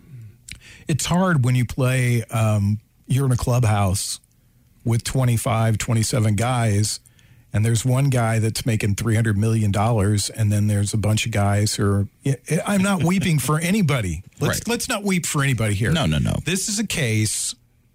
[0.86, 4.20] it's hard when you play um, you're in a clubhouse
[4.84, 7.00] with 25 27 guys
[7.52, 11.32] and there's one guy that's making 300 million dollars and then there's a bunch of
[11.32, 12.34] guys who are eh,
[12.66, 14.68] i'm not weeping for anybody let's Right.
[14.68, 16.34] let's not weep for anybody here No, no, no.
[16.44, 17.54] this is a case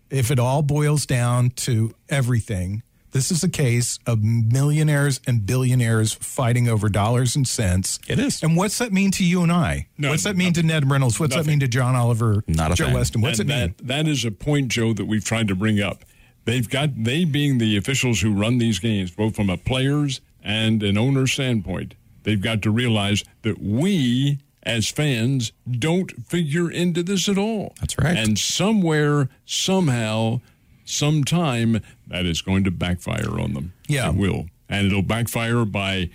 [0.09, 6.13] if it all boils down to everything this is a case of millionaires and billionaires
[6.13, 7.99] fighting over dollars and cents.
[8.07, 8.41] It is.
[8.41, 9.85] And what's that mean to you and I?
[9.99, 11.19] No, what's that mean to Ned Reynolds?
[11.19, 12.43] What's that mean to John Oliver?
[12.47, 12.93] Not a Joe thing.
[12.95, 13.21] Weston?
[13.21, 13.75] What's and it mean?
[13.77, 16.03] that, that is a point, Joe, that we've tried to bring up.
[16.45, 20.83] They've got they being the officials who run these games, both from a player's and
[20.83, 27.27] an owner's standpoint, they've got to realize that we as fans don't figure into this
[27.29, 27.73] at all.
[27.79, 28.17] That's right.
[28.17, 30.41] And somewhere, somehow,
[30.85, 33.73] sometime, that is going to backfire on them.
[33.87, 34.09] Yeah.
[34.09, 34.45] It will.
[34.69, 36.09] And it'll backfire by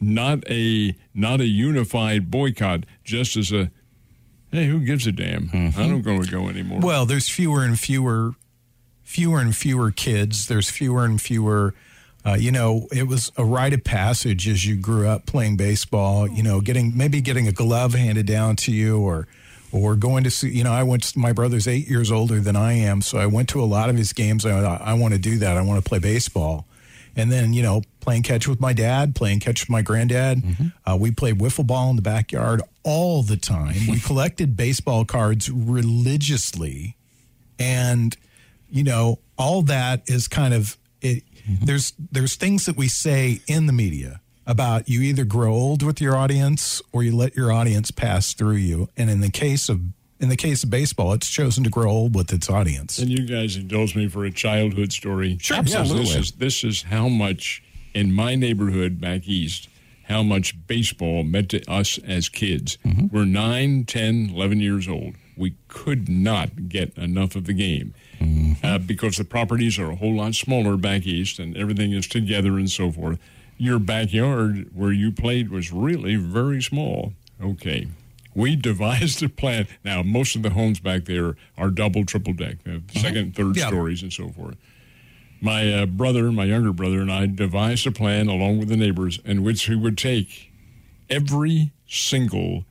[0.00, 3.70] not a not a unified boycott, just as a
[4.50, 5.48] hey, who gives a damn?
[5.48, 5.80] Mm-hmm.
[5.80, 6.80] I don't going to go anymore.
[6.80, 8.32] Well, there's fewer and fewer,
[9.10, 10.46] fewer and fewer kids.
[10.46, 11.74] There's fewer and fewer.
[12.24, 16.28] Uh, you know, it was a rite of passage as you grew up playing baseball.
[16.28, 19.26] You know, getting maybe getting a glove handed down to you, or
[19.72, 20.50] or going to see.
[20.50, 21.02] You know, I went.
[21.04, 23.90] To, my brother's eight years older than I am, so I went to a lot
[23.90, 24.46] of his games.
[24.46, 25.56] I thought, I want to do that.
[25.56, 26.66] I want to play baseball.
[27.16, 30.44] And then, you know, playing catch with my dad, playing catch with my granddad.
[30.86, 33.74] Uh, we played wiffle ball in the backyard all the time.
[33.88, 36.96] we collected baseball cards religiously.
[37.58, 38.16] And,
[38.70, 41.22] you know, all that is kind of it.
[41.48, 41.64] Mm-hmm.
[41.64, 46.00] There's there's things that we say in the media about you either grow old with
[46.00, 48.88] your audience or you let your audience pass through you.
[48.96, 49.80] And in the case of
[50.18, 52.98] in the case of baseball, it's chosen to grow old with its audience.
[52.98, 55.38] And you guys indulge me for a childhood story.
[55.40, 56.02] Sure, absolutely.
[56.02, 57.62] This is, this is how much
[57.94, 59.68] in my neighborhood back east,
[60.04, 62.76] how much baseball meant to us as kids.
[62.84, 63.16] Mm-hmm.
[63.16, 65.14] We're 9, 10, 11 years old.
[65.36, 67.94] We could not get enough of the game
[68.62, 72.58] uh, because the properties are a whole lot smaller back east and everything is together
[72.58, 73.18] and so forth.
[73.56, 77.12] Your backyard where you played was really very small.
[77.42, 77.88] Okay.
[78.34, 79.66] We devised a plan.
[79.84, 83.56] Now, most of the homes back there are double, triple deck, they have 2nd third
[83.56, 83.66] Yeah.
[83.68, 84.56] stories, and so forth.
[85.42, 89.18] My uh, brother, my younger brother, and I devised a plan along with the neighbors
[89.24, 90.52] in which we would take
[91.08, 92.64] every single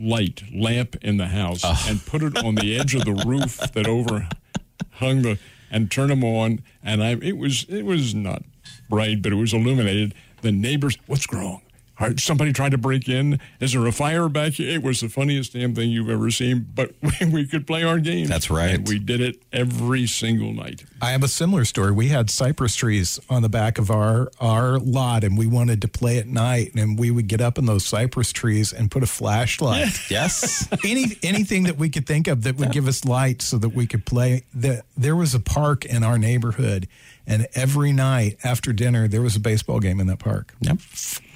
[0.00, 1.84] light lamp in the house ah.
[1.88, 5.38] and put it on the edge of the roof that overhung the
[5.70, 6.62] and turn them on.
[6.82, 8.42] And I, it was it was not
[8.88, 10.14] bright, but it was illuminated.
[10.42, 11.62] The neighbors, what's wrong?
[12.00, 13.38] Are- Somebody tried to break in.
[13.60, 14.70] Is there a fire back here?
[14.70, 16.66] It was the funniest damn thing you've ever seen.
[16.74, 18.26] But we, we could play our game.
[18.26, 18.70] That's right.
[18.74, 20.84] And we did it every single night.
[21.02, 21.92] I have a similar story.
[21.92, 25.88] We had cypress trees on the back of our our lot, and we wanted to
[25.88, 26.72] play at night.
[26.74, 29.88] And we would get up in those cypress trees and put a flashlight.
[30.10, 30.66] Yes.
[30.84, 33.86] Any anything that we could think of that would give us light, so that we
[33.86, 34.42] could play.
[34.54, 36.88] The, there was a park in our neighborhood,
[37.30, 40.54] and every night after dinner, there was a baseball game in that park.
[40.60, 40.78] yep.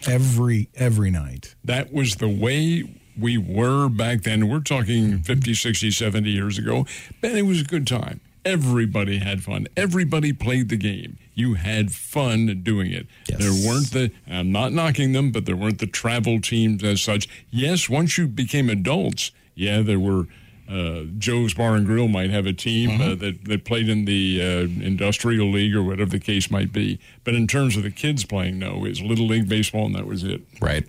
[0.06, 1.54] Every every night.
[1.64, 2.84] That was the way
[3.18, 4.48] we were back then.
[4.48, 5.22] We're talking mm-hmm.
[5.22, 6.84] 50, 60, 70 years ago.
[7.20, 8.20] But it was a good time.
[8.44, 9.68] Everybody had fun.
[9.76, 11.16] Everybody played the game.
[11.34, 13.06] You had fun doing it.
[13.28, 13.38] Yes.
[13.38, 17.26] There weren't the, I'm not knocking them, but there weren't the travel teams as such.
[17.50, 20.26] Yes, once you became adults, yeah, there were.
[20.68, 24.40] Uh, Joe's Bar and Grill might have a team uh, that, that played in the
[24.40, 26.98] uh, industrial league or whatever the case might be.
[27.22, 30.24] But in terms of the kids playing, no, it's Little League Baseball and that was
[30.24, 30.40] it.
[30.60, 30.84] Right.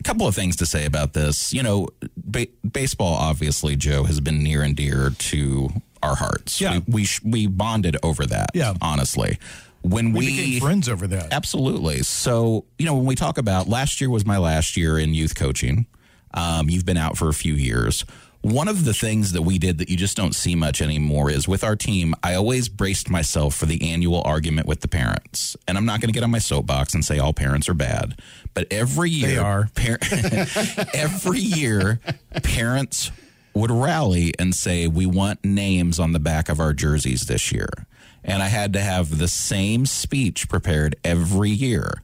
[0.00, 1.52] A couple of things to say about this.
[1.52, 5.68] You know, ba- baseball, obviously, Joe, has been near and dear to
[6.02, 6.60] our hearts.
[6.60, 6.80] Yeah.
[6.88, 8.50] We we, sh- we bonded over that.
[8.54, 8.74] Yeah.
[8.82, 9.38] Honestly,
[9.82, 11.32] when We we, became friends over that.
[11.32, 12.02] Absolutely.
[12.02, 15.36] So, you know, when we talk about last year was my last year in youth
[15.36, 15.86] coaching,
[16.34, 18.04] um, you've been out for a few years.
[18.42, 21.46] One of the things that we did that you just don't see much anymore is
[21.46, 25.56] with our team, I always braced myself for the annual argument with the parents.
[25.68, 28.20] And I'm not going to get on my soapbox and say all parents are bad,
[28.52, 29.68] but every year, They are.
[29.76, 29.98] par-
[30.92, 32.00] every year,
[32.42, 33.12] parents
[33.54, 37.68] would rally and say, We want names on the back of our jerseys this year.
[38.24, 42.02] And I had to have the same speech prepared every year.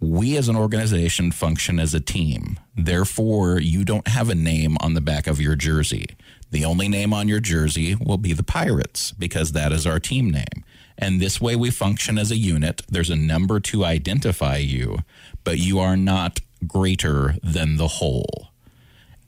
[0.00, 2.60] We as an organization function as a team.
[2.76, 6.06] Therefore, you don't have a name on the back of your jersey.
[6.50, 10.30] The only name on your jersey will be the Pirates because that is our team
[10.30, 10.64] name.
[10.98, 12.82] And this way we function as a unit.
[12.88, 14.98] There's a number to identify you,
[15.44, 18.48] but you are not greater than the whole.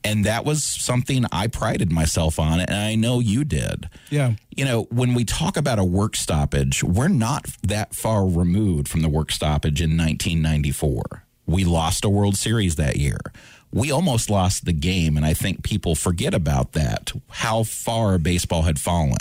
[0.03, 3.89] And that was something I prided myself on, and I know you did.
[4.09, 4.33] Yeah.
[4.55, 9.01] You know, when we talk about a work stoppage, we're not that far removed from
[9.01, 11.25] the work stoppage in 1994.
[11.45, 13.19] We lost a World Series that year.
[13.71, 18.63] We almost lost the game, and I think people forget about that, how far baseball
[18.63, 19.17] had fallen.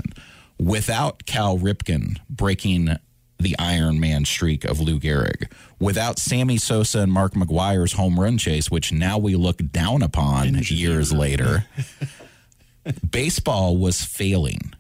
[0.58, 2.96] Without Cal Ripken breaking
[3.38, 8.36] the Iron Man streak of Lou Gehrig, without Sammy Sosa and Mark McGwire's home run
[8.38, 11.66] chase, which now we look down upon years later,
[13.10, 14.72] baseball was failing.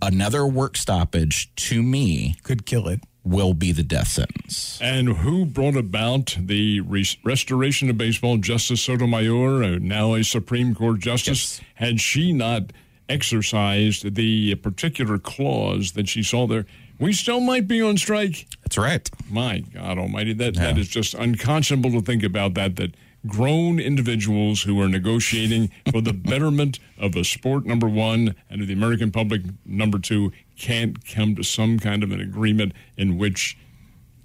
[0.00, 3.00] Another work stoppage to me Could kill it.
[3.24, 4.78] will be the death sentence.
[4.82, 8.38] And who brought about the res- restoration of baseball?
[8.38, 11.60] Justice Sotomayor, uh, now a Supreme Court justice.
[11.74, 12.72] Had she not
[13.08, 16.66] exercised the particular clause that she saw there,
[16.98, 18.46] we still might be on strike.
[18.62, 19.08] That's right.
[19.30, 22.54] My God Almighty, that that is just unconscionable to think about.
[22.54, 22.94] That that
[23.26, 28.68] grown individuals who are negotiating for the betterment of a sport number one and of
[28.68, 33.58] the American public number two can't come to some kind of an agreement in which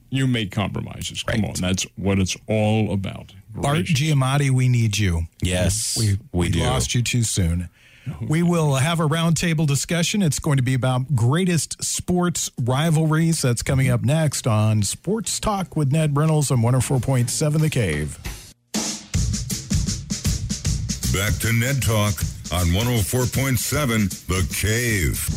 [0.10, 1.24] you make compromises.
[1.24, 3.34] Come on, that's what it's all about.
[3.64, 4.00] Art Relations.
[4.00, 5.24] Giamatti, we need you.
[5.42, 6.60] Yes, We, we, do.
[6.60, 7.70] lost you too soon.
[8.22, 10.22] We will have a roundtable discussion.
[10.22, 13.42] It's going to be about greatest sports rivalries.
[13.42, 18.18] That's coming up next on Sports Talk with Ned Reynolds on 104.7 The Cave.
[21.14, 22.14] Back to Ned Talk
[22.54, 25.28] on 104.7 The Cave.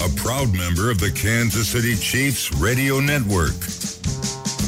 [0.00, 3.54] A proud member of the Kansas City Chiefs Radio Network.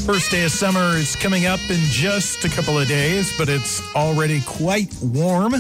[0.07, 3.81] First day of summer is coming up in just a couple of days, but it's
[3.95, 5.55] already quite warm.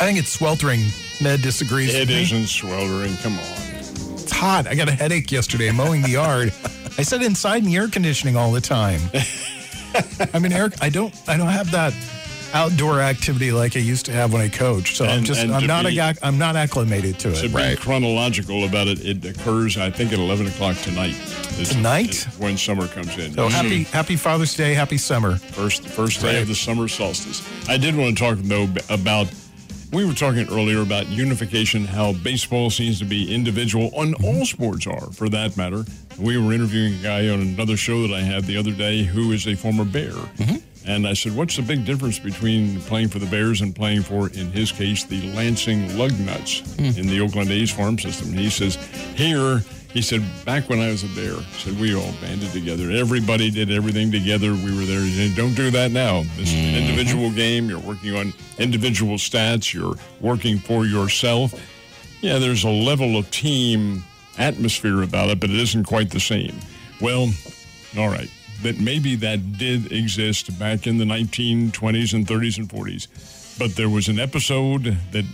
[0.00, 0.80] I think it's sweltering.
[1.20, 2.22] Ned disagrees It with me.
[2.22, 3.16] isn't sweltering.
[3.18, 3.44] Come on.
[4.14, 4.66] It's hot.
[4.68, 6.52] I got a headache yesterday mowing the yard.
[6.98, 9.00] I sat inside in the air conditioning all the time.
[10.32, 11.92] I mean, Eric, I don't, I don't have that
[12.54, 14.96] outdoor activity like I used to have when I coached.
[14.96, 17.36] So I'm just, I'm to not, be- a, I'm not acclimated to it.
[17.36, 17.48] To it.
[17.48, 17.78] be Right.
[17.78, 21.16] chronological about it, it occurs, I think, at 11 o'clock tonight.
[21.58, 22.10] Is- Tonight?
[22.10, 23.32] is when summer comes in.
[23.34, 23.92] So happy, mm-hmm.
[23.92, 25.36] happy Father's Day, happy summer.
[25.36, 26.42] First, first day Right.
[26.42, 27.42] of the summer solstice.
[27.68, 29.26] I did want to talk though about.
[29.90, 34.86] We were talking earlier about unification, how baseball seems to be individual, and all sports
[34.86, 35.84] are, for that matter.
[36.18, 39.32] We were interviewing a guy on another show that I had the other day who
[39.32, 40.10] is a former Bear.
[40.10, 40.56] Mm-hmm.
[40.86, 44.28] And I said, What's the big difference between playing for the Bears and playing for,
[44.28, 46.98] in his case, the Lansing Lugnuts hmm.
[46.98, 48.28] in the Oakland A's farm system?
[48.30, 48.76] And he says,
[49.14, 52.90] Here, he said, back when I was a bear, said we all banded together.
[52.90, 54.52] Everybody did everything together.
[54.52, 55.00] We were there.
[55.00, 56.22] Said, Don't do that now.
[56.36, 57.68] This is an individual game.
[57.70, 59.72] You're working on individual stats.
[59.72, 61.54] You're working for yourself.
[62.20, 64.04] Yeah, there's a level of team
[64.38, 66.54] atmosphere about it, but it isn't quite the same.
[67.00, 67.30] Well,
[67.96, 68.30] all right.
[68.62, 73.56] That maybe that did exist back in the 1920s and 30s and 40s.
[73.58, 75.24] But there was an episode that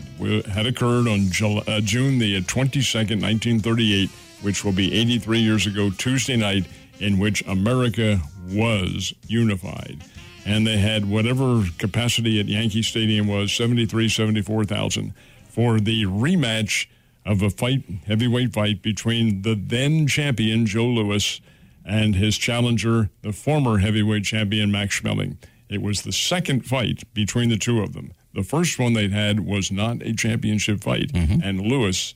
[0.48, 4.10] had occurred on Jul- uh, June the 22nd, 1938,
[4.44, 6.66] which will be 83 years ago, Tuesday night,
[7.00, 10.04] in which America was unified.
[10.46, 15.14] And they had whatever capacity at Yankee Stadium was 73, 74,000
[15.48, 16.86] for the rematch
[17.24, 21.40] of a fight, heavyweight fight between the then champion Joe Louis
[21.84, 25.36] and his challenger, the former heavyweight champion Max Schmeling.
[25.68, 28.12] It was the second fight between the two of them.
[28.34, 31.40] The first one they'd had was not a championship fight, mm-hmm.
[31.42, 32.14] and Louis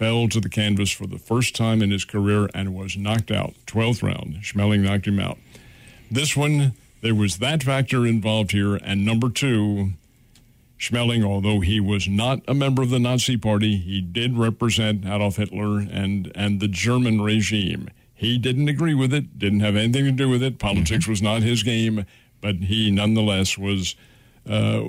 [0.00, 3.52] fell to the canvas for the first time in his career and was knocked out.
[3.66, 4.36] 12th round.
[4.36, 5.36] Schmeling knocked him out.
[6.10, 8.76] This one, there was that factor involved here.
[8.76, 9.90] And number two,
[10.78, 15.36] Schmeling, although he was not a member of the Nazi Party, he did represent Adolf
[15.36, 17.90] Hitler and, and the German regime.
[18.14, 20.58] He didn't agree with it, didn't have anything to do with it.
[20.58, 22.06] Politics was not his game,
[22.40, 23.96] but he nonetheless was
[24.48, 24.84] uh,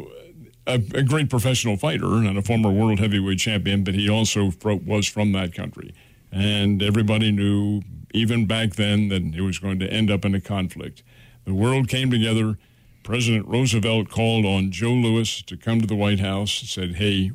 [0.68, 4.82] a, a great professional fighter and a former world heavyweight champion, but he also fro-
[4.86, 5.94] was from that country.
[6.32, 7.82] And everybody knew,
[8.14, 11.04] even back then, that it was going to end up in a conflict.
[11.46, 12.58] The world came together.
[13.04, 17.32] President Roosevelt called on Joe Louis to come to the White House, said, Hey,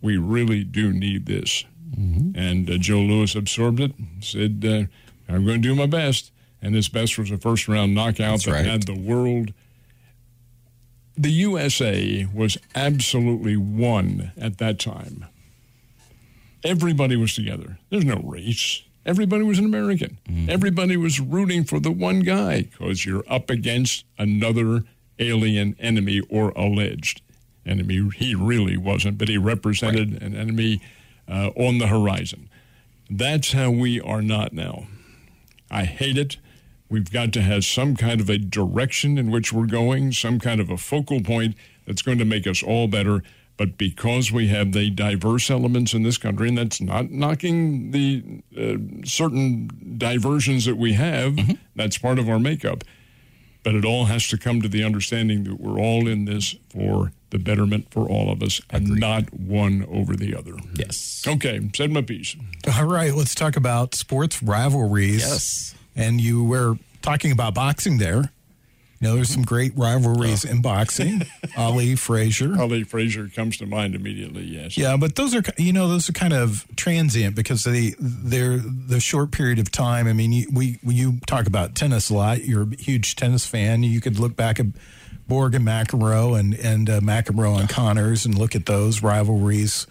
[0.00, 1.64] we really do need this.
[1.96, 6.30] And uh, Joe Louis absorbed it, said, uh, I'm going to do my best.
[6.62, 8.64] And his best was a first round knockout That's that right.
[8.66, 9.52] had the world.
[11.18, 15.26] The USA was absolutely one at that time.
[16.62, 17.78] Everybody was together.
[17.90, 18.82] There's no race.
[19.04, 20.18] Everybody was an American.
[20.48, 24.84] Everybody was rooting for the one guy because you're up against another
[25.18, 27.20] alien enemy or alleged
[27.66, 28.10] enemy.
[28.14, 30.80] He really wasn't, but he represented an enemy
[31.26, 32.48] uh, on the horizon.
[33.10, 34.86] That's how we are not now.
[35.70, 36.36] I hate it.
[36.90, 40.60] We've got to have some kind of a direction in which we're going, some kind
[40.60, 41.54] of a focal point
[41.86, 43.22] that's going to make us all better.
[43.58, 48.42] But because we have the diverse elements in this country, and that's not knocking the
[48.56, 51.36] uh, certain diversions that we have,
[51.76, 52.84] that's part of our makeup.
[53.64, 57.12] But it all has to come to the understanding that we're all in this for
[57.30, 60.54] the betterment for all of us and not one over the other.
[60.74, 61.24] Yes.
[61.26, 62.36] Okay, said my piece.
[62.78, 65.20] All right, let's talk about sports rivalries.
[65.20, 65.74] Yes.
[65.98, 68.32] And you were talking about boxing there.
[69.00, 71.22] You know, there's some great rivalries in boxing.
[71.56, 72.60] Ali Frazier.
[72.60, 74.76] Ali Frazier comes to mind immediately, yes.
[74.76, 78.98] Yeah, but those are you know those are kind of transient because they they're the
[78.98, 80.08] short period of time.
[80.08, 83.84] I mean, you, we you talk about tennis a lot, you're a huge tennis fan.
[83.84, 84.66] You could look back at
[85.28, 89.86] Borg and McEnroe and and uh, McEnroe and Connors and look at those rivalries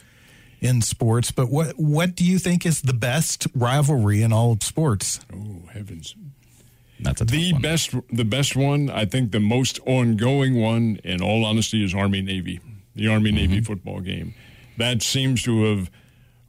[0.61, 1.31] in sports.
[1.31, 5.19] But what what do you think is the best rivalry in all of sports?
[5.33, 6.15] Oh, heavens.
[6.99, 7.61] That's a The one.
[7.61, 12.21] best, the best one, I think the most ongoing one, in all honesty, is Army
[12.21, 12.59] Navy,
[12.95, 13.65] the Army Navy mm-hmm.
[13.65, 14.33] football game.
[14.77, 15.91] That seems to have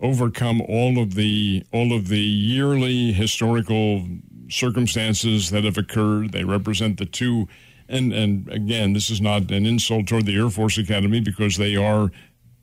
[0.01, 4.07] overcome all of the all of the yearly historical
[4.49, 6.33] circumstances that have occurred.
[6.33, 7.49] They represent the two,
[7.89, 11.77] and and again, this is not an insult toward the Air Force Academy because they
[11.77, 12.11] are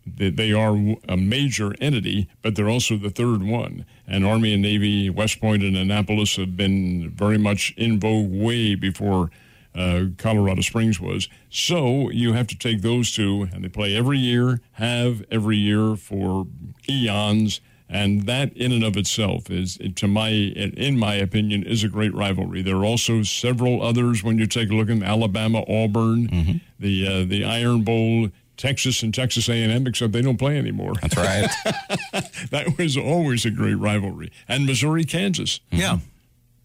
[0.05, 0.75] they, they are
[1.09, 3.85] a major entity, but they're also the third one.
[4.07, 8.75] And Army and Navy, West Point and Annapolis have been very much in vogue way
[8.75, 9.31] before
[9.73, 11.27] uh, Colorado Springs was.
[11.49, 15.95] So you have to take those two, and they play every year, have every year
[15.95, 16.47] for
[16.89, 21.87] eons, And that, in and of itself, is to my, in my opinion, is a
[21.89, 22.61] great rivalry.
[22.63, 26.57] There are also several others when you take a look at Alabama, Auburn, Mm-hmm.
[26.79, 30.93] the uh, the Iron Bowl, Texas and Texas A&M, except they don't play anymore.
[31.01, 31.49] That's right.
[32.51, 34.31] that was always a great rivalry.
[34.47, 35.59] And Missouri, Kansas.
[35.71, 35.99] Yeah.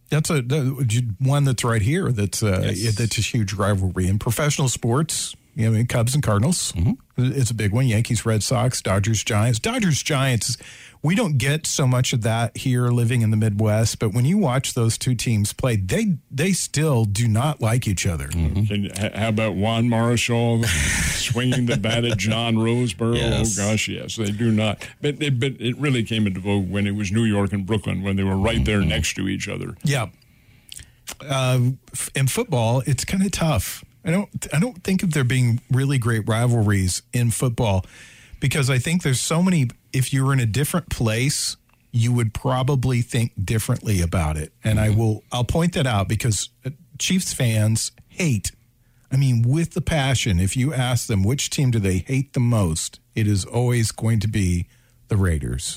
[0.09, 2.11] That's a the- one that's right here.
[2.13, 2.97] That's uh, Yes.
[2.97, 5.35] that's a huge rivalry in professional sports.
[5.57, 6.73] You know, I mean, Cubs and Cardinals.
[6.73, 6.93] Mm-hmm.
[7.39, 7.87] It's a big one.
[7.87, 9.59] Yankees, Red Sox, Dodgers, Giants.
[9.59, 10.57] Dodgers, Giants.
[11.03, 13.99] We don't get so much of that here, living in the Midwest.
[13.99, 18.07] But when you watch those two teams play, they they still do not like each
[18.07, 18.29] other.
[18.29, 18.65] Mm-hmm.
[18.65, 20.65] Can, how about Juan Marichal
[21.17, 23.17] swinging the bat at John Roseboro?
[23.17, 23.59] Yes.
[23.59, 24.87] Oh gosh, yes, they do not.
[25.01, 28.03] But it, but it really came into vogue when it was New York and Brooklyn
[28.03, 29.77] when they were right there next to each other.
[29.83, 30.09] Yeah.
[31.27, 31.71] Uh,
[32.15, 33.85] in football, it's kind of tough.
[34.05, 34.29] I don't.
[34.53, 37.85] I don't think of there being really great rivalries in football
[38.41, 39.69] because I think there's so many.
[39.93, 41.57] If you were in a different place,
[41.93, 44.53] you would probably think differently about it.
[44.65, 45.23] And I will.
[45.31, 48.53] I'll point that out because uh, Chiefs fans hate.
[49.13, 50.39] I mean, with the passion.
[50.39, 54.21] If you ask them which team do they hate the most, it is always going
[54.21, 54.67] to be
[55.09, 55.77] the Raiders.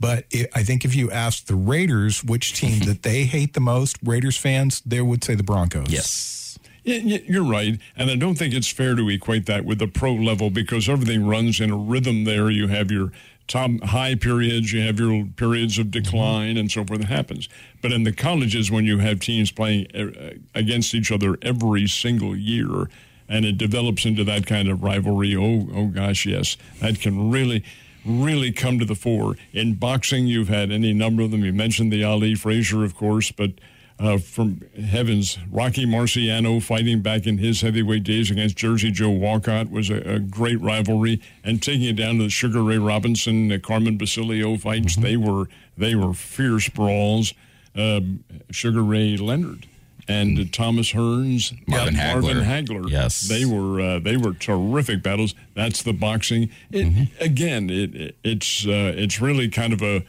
[0.00, 3.60] But it, I think if you ask the Raiders which team that they hate the
[3.60, 5.90] most, Raiders fans, they would say the Broncos.
[5.90, 6.40] yes.
[6.84, 10.50] You're right, and I don't think it's fair to equate that with the pro level
[10.50, 12.24] because everything runs in a rhythm.
[12.24, 13.10] There, you have your
[13.48, 17.00] top high periods, you have your periods of decline, and so forth.
[17.00, 17.48] It happens,
[17.80, 22.36] but in the colleges, when you have teams playing uh, against each other every single
[22.36, 22.90] year,
[23.30, 25.34] and it develops into that kind of rivalry.
[25.34, 27.64] Oh, oh gosh, yes, that can really.
[28.06, 29.36] Really come to the fore.
[29.54, 31.42] In boxing, you've had any number of them.
[31.42, 33.52] You mentioned the Ali Frazier, of course, but
[33.98, 39.70] uh, from heavens, Rocky Marciano fighting back in his heavyweight days against Jersey Joe Walcott
[39.70, 43.58] was a, a great rivalry, and taking it down to the Sugar Ray Robinson, uh,
[43.62, 47.34] Carmen Basilio fights, they were they were fierce brawls.
[47.76, 49.66] Um Sugar Ray Leonard
[50.06, 52.44] and uh, Thomas Hearns, Marvin uh, Marvin Hagler.
[52.84, 53.22] Hagler, Yes.
[53.28, 55.34] they were uh, they were terrific battles.
[55.54, 56.50] That's the boxing.
[56.70, 60.04] It, Again, it, it- it's uh, it's really kind of a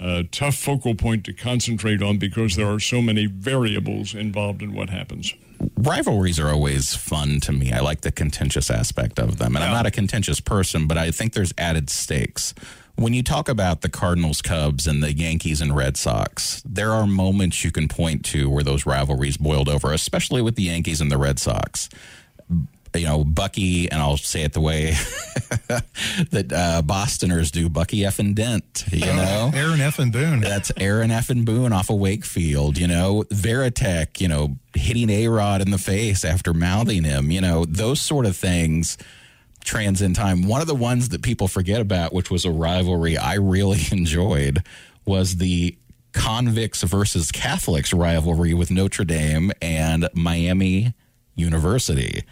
[0.00, 4.72] a tough focal point to concentrate on because there are so many variables involved in
[4.72, 5.34] what happens.
[5.76, 7.70] rivalries are always fun to me.
[7.72, 9.54] I like the contentious aspect of them.
[9.56, 12.54] And I'm not a contentious person, but I think there's added stakes.
[12.96, 17.06] When you talk about the Cardinals, Cubs, and the Yankees and Red Sox, there are
[17.06, 21.10] moments you can point to where those rivalries boiled over, especially with the Yankees and
[21.10, 21.88] the Red Sox.
[22.94, 24.90] You know, Bucky, and I'll say it the way
[26.30, 28.18] that uh, Bostoners do Bucky F.
[28.18, 29.50] and Dent, you know?
[29.54, 29.98] Aaron F.
[29.98, 30.40] and Boone.
[30.40, 31.30] That's Aaron F.
[31.30, 35.78] and Boone off of Wakefield, you know, Varitek, you know, hitting A Rod in the
[35.78, 38.98] face after mouthing him, you know, those sort of things
[39.64, 40.46] transcend time.
[40.46, 44.64] One of the ones that people forget about, which was a rivalry I really enjoyed,
[45.04, 45.76] was the
[46.12, 50.94] convicts versus Catholics rivalry with Notre Dame and Miami
[51.36, 52.24] University.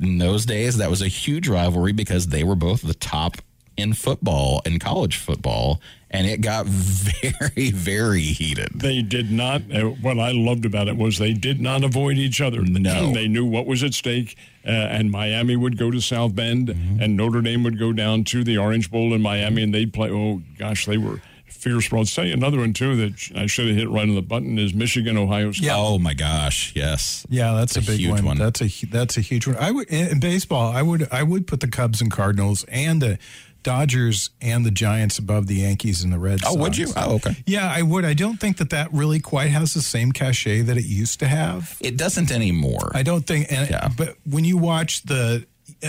[0.00, 3.36] In those days, that was a huge rivalry because they were both the top
[3.76, 5.80] in football and college football,
[6.10, 8.68] and it got very, very heated.
[8.74, 9.62] They did not.
[9.70, 12.62] Uh, what I loved about it was they did not avoid each other.
[12.62, 13.12] No.
[13.12, 17.02] they knew what was at stake, uh, and Miami would go to South Bend, Mm-hmm.
[17.02, 20.10] and Notre Dame would go down to the Orange Bowl in Miami, and they'd play.
[20.10, 21.20] Oh gosh, they were
[21.56, 21.92] fierce.
[21.92, 24.58] I'll tell you another one too that I should have hit right on the button
[24.58, 25.66] is Michigan Ohio State.
[25.66, 25.76] Yeah.
[25.76, 27.26] Oh my gosh, yes.
[27.28, 28.24] Yeah, that's a, It's a big huge one.
[28.24, 28.38] one.
[28.38, 29.56] That's a that's a huge one.
[29.56, 30.70] I would in in baseball.
[30.72, 33.18] I would I would put the Cubs and Cardinals and the
[33.62, 36.56] Dodgers and the Giants above the Yankees and the Red Oh, Sox.
[36.60, 36.86] would you?
[36.96, 37.34] Oh, okay.
[37.46, 38.04] Yeah, I would.
[38.04, 41.26] I don't think that that really quite has the same cachet that it used to
[41.26, 41.76] have.
[41.80, 42.92] It doesn't anymore.
[42.94, 43.50] I don't think.
[43.50, 43.88] And, Yeah.
[43.96, 45.46] But when you watch the,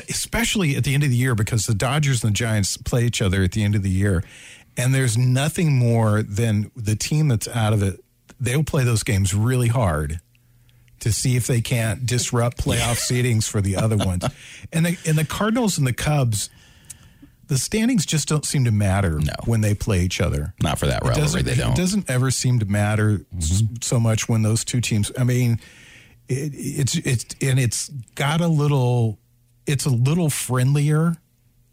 [0.10, 3.22] especially at the end of the year, because the Dodgers and the Giants play each
[3.22, 4.24] other at the end of the year,
[4.78, 8.04] and there's nothing more than the team that's out of it.
[8.40, 10.20] They'll play those games really hard
[11.00, 14.24] to see if they can't disrupt playoff seedings for the other ones.
[14.72, 16.50] And the and the Cardinals and the Cubs,
[17.48, 19.34] the standings just don't seem to matter No.
[19.46, 20.54] when they play each other.
[20.62, 21.42] Not for that rivalry.
[21.44, 21.72] They don't.
[21.72, 21.74] Mm-hmm.
[21.74, 25.12] It doesn't ever seem to matter s- so much when those two teams.
[25.18, 25.60] I mean,
[26.28, 29.18] it, it's it's and it's got a little.
[29.66, 31.16] It's a little friendlier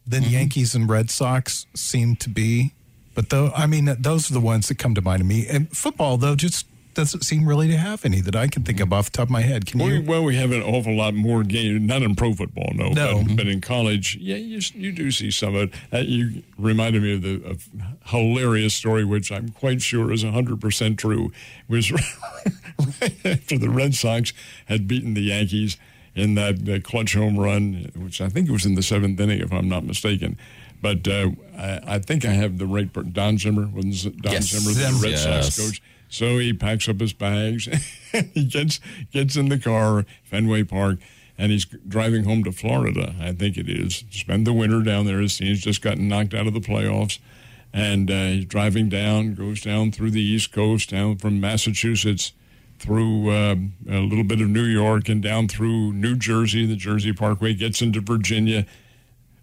[0.07, 0.32] than Mm-hmm.
[0.32, 2.72] Yankees and Red Sox seem to be.
[3.15, 5.47] But though, I mean, those are the ones that come to mind to me.
[5.49, 8.93] And football, though, just doesn't seem really to have any that I can think of
[8.93, 9.67] off the top of my head.
[9.67, 10.01] Can Well, you?
[10.01, 13.25] we, well, we have an awful lot more games, not in pro football, no, No.
[13.27, 15.75] But, but in college, yeah, you, you do see some of it.
[15.93, 17.69] Uh, you reminded me of the of
[18.07, 21.33] hilarious story, which I'm quite sure is 100% true,
[21.69, 21.91] was
[23.01, 24.33] right after the Red Sox
[24.67, 25.77] had beaten the Yankees
[26.15, 29.53] in that uh, clutch home run, which I think was in the seventh inning, if
[29.53, 30.39] I'm not mistaken.
[30.85, 32.93] But uh, I, I think I have the right.
[32.93, 34.49] per- Don Zimmer was Don Yes.
[34.49, 35.55] Zimmer, the Red Yes.
[35.55, 35.82] Sox coach.
[36.11, 37.66] So he packs up his bags.
[38.35, 38.80] he gets
[39.11, 40.99] gets in the car, Fenway Park,
[41.39, 43.14] and he's driving home to Florida.
[43.18, 44.05] I think it is.
[44.11, 45.20] Spend the winter down there.
[45.22, 47.18] His team's just gotten knocked out of the playoffs,
[47.72, 49.35] and uh, he's driving down.
[49.37, 52.32] Goes down through the East Coast, down from Massachusetts
[52.78, 57.14] through um, a little bit of New York and down through New Jersey, the Jersey
[57.14, 58.66] Parkway, gets into Virginia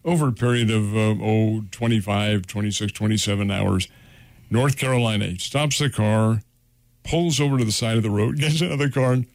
[0.03, 3.87] over a period of, uh, oh, 25, 26, 27 hours.
[4.49, 6.41] North Carolina stops the car,
[7.03, 9.25] pulls over to the side of the road, gets another car, and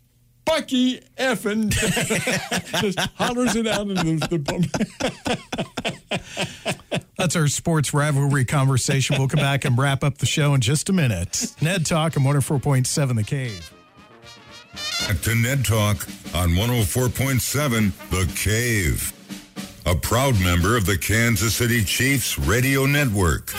[0.46, 1.70] Bucky effing
[2.80, 4.70] just hollers it out into the, the
[7.18, 9.18] That's our sports rivalry conversation.
[9.18, 11.52] We'll come back and wrap up the show in just a minute.
[11.60, 13.72] Ned Talk on 104.7 The Cave.
[15.00, 19.15] Back to Ned Talk on 104.7 The Cave.
[19.86, 23.52] A proud member of the Kansas City Chiefs Radio Network.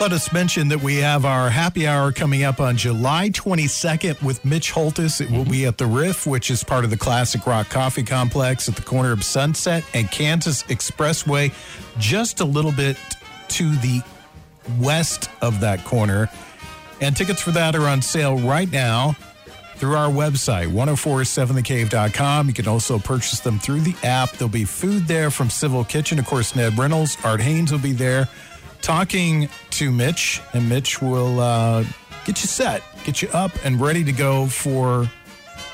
[0.00, 4.42] Let us mention that we have our happy hour coming up on July 22nd with
[4.42, 5.20] Mitch Holthus.
[5.20, 8.70] It will be at the Riff, which is part of the Classic Rock Coffee Complex
[8.70, 11.52] at the corner of Sunset and Kansas Expressway,
[11.98, 12.96] just a little bit
[13.48, 14.00] to the
[14.78, 16.30] west of that corner.
[17.02, 19.14] And tickets for that are on sale right now
[19.80, 22.48] through our website, 1047thecave.com.
[22.48, 24.32] You can also purchase them through the app.
[24.32, 26.18] There'll be food there from Civil Kitchen.
[26.18, 28.28] Of course, Ned Reynolds, Art Haynes will be there
[28.82, 31.82] talking to Mitch, and Mitch will uh,
[32.26, 35.10] get you set, get you up and ready to go for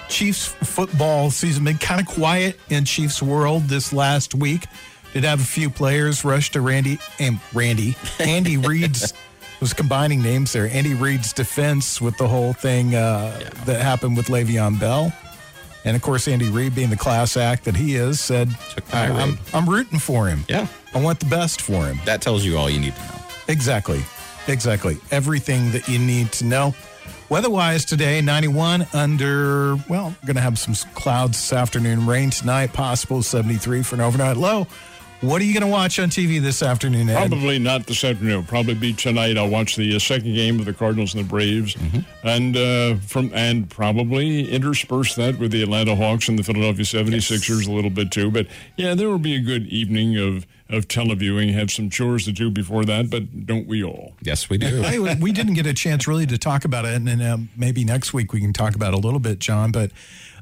[0.09, 1.65] Chiefs football season.
[1.65, 4.67] Been kind of quiet in Chiefs world this last week.
[5.13, 9.13] Did have a few players rush to Randy and Randy Andy Reid's
[9.61, 10.69] was combining names there.
[10.69, 15.13] Andy Reid's defense with the whole thing uh, that happened with Le'Veon Bell.
[15.85, 18.49] And of course, Andy Reid, being the class act that he is, said,
[18.93, 20.45] I, I'm, I'm rooting for him.
[20.49, 20.67] Yeah.
[20.93, 22.01] I want the best for him.
[22.05, 23.21] That tells you all you need to know.
[23.49, 24.03] Exactly.
[24.49, 24.99] Exactly.
[25.11, 26.75] Everything that you need to know.
[27.29, 33.23] Weather-wise today, 91 under, well, going to have some clouds this afternoon, rain tonight, possible
[33.23, 34.67] 73 for an overnight low.
[35.23, 37.17] What are you going to watch on TV this afternoon, Ed?
[37.17, 38.45] Probably not this afternoon.
[38.45, 39.39] Probably be tonight.
[39.39, 41.75] I'll watch the uh, second game of the Cardinals and the Braves,
[42.23, 47.67] and uh, from and probably intersperse that with the Atlanta Hawks and the Philadelphia 76ers
[47.67, 48.31] a little bit too.
[48.31, 48.47] But
[48.77, 51.53] yeah, there will be a good evening of of televiewing.
[51.55, 54.13] Have some chores to do before that, but don't we all?
[54.21, 54.83] Yes, we do.
[54.83, 57.85] Hey, we didn't get a chance really to talk about it, and then um, maybe
[57.85, 59.73] next week we can talk about it a little bit, John.
[59.73, 59.93] But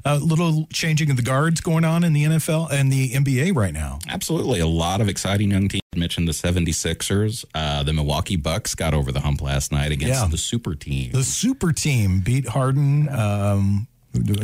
[0.05, 3.73] a little changing of the guards going on in the NFL and the NBA right
[3.73, 3.99] now.
[4.07, 4.59] Absolutely.
[4.59, 5.81] A lot of exciting young teams.
[5.95, 7.43] Mentioned the 76ers.
[7.55, 10.27] Uh, the Milwaukee Bucks got over the hump last night against Yeah.
[10.27, 11.11] the super team.
[11.11, 13.09] The super team beat Harden.
[13.09, 13.87] Um,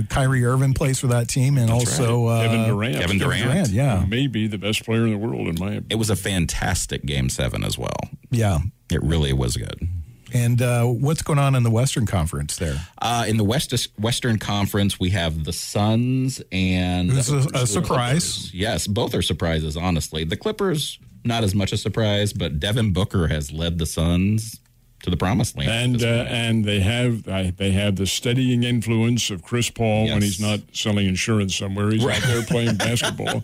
[0.09, 2.95] Kyrie Irving plays for that team, and also uh, Kevin Durant.
[2.97, 3.69] Kevin Durant.
[3.69, 5.85] Yeah, Maybe the best player in the world, in my opinion.
[5.89, 8.09] It was a fantastic game seven as well.
[8.31, 8.59] yeah.
[8.91, 9.87] It really was good.
[10.33, 12.75] And uh, what's going on in the Western Conference there?
[13.01, 18.23] Uh, in the West Western Conference, we have the Suns and Who's a- a surprise.
[18.35, 18.53] Clippers.
[18.53, 19.75] Yes, both are surprises.
[19.75, 24.59] Honestly, the Clippers not as much a surprise, but Devin Booker has led the Suns
[25.03, 26.01] to the promised land.
[26.01, 30.21] And uh, and they have uh, they have the steadying influence of Chris Paul when
[30.21, 31.89] he's not selling insurance somewhere.
[31.91, 33.43] He's out there playing basketball.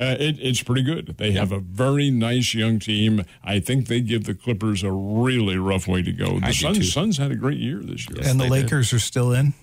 [0.00, 1.16] Uh, it, it's pretty good.
[1.18, 3.24] They have a very nice young team.
[3.42, 6.38] I think they give the Clippers a really rough way to go.
[6.38, 6.74] The I do too.
[6.74, 8.18] Suns, Suns had a great year this year.
[8.20, 8.62] Yes, and the they did.
[8.64, 9.54] Lakers are still in.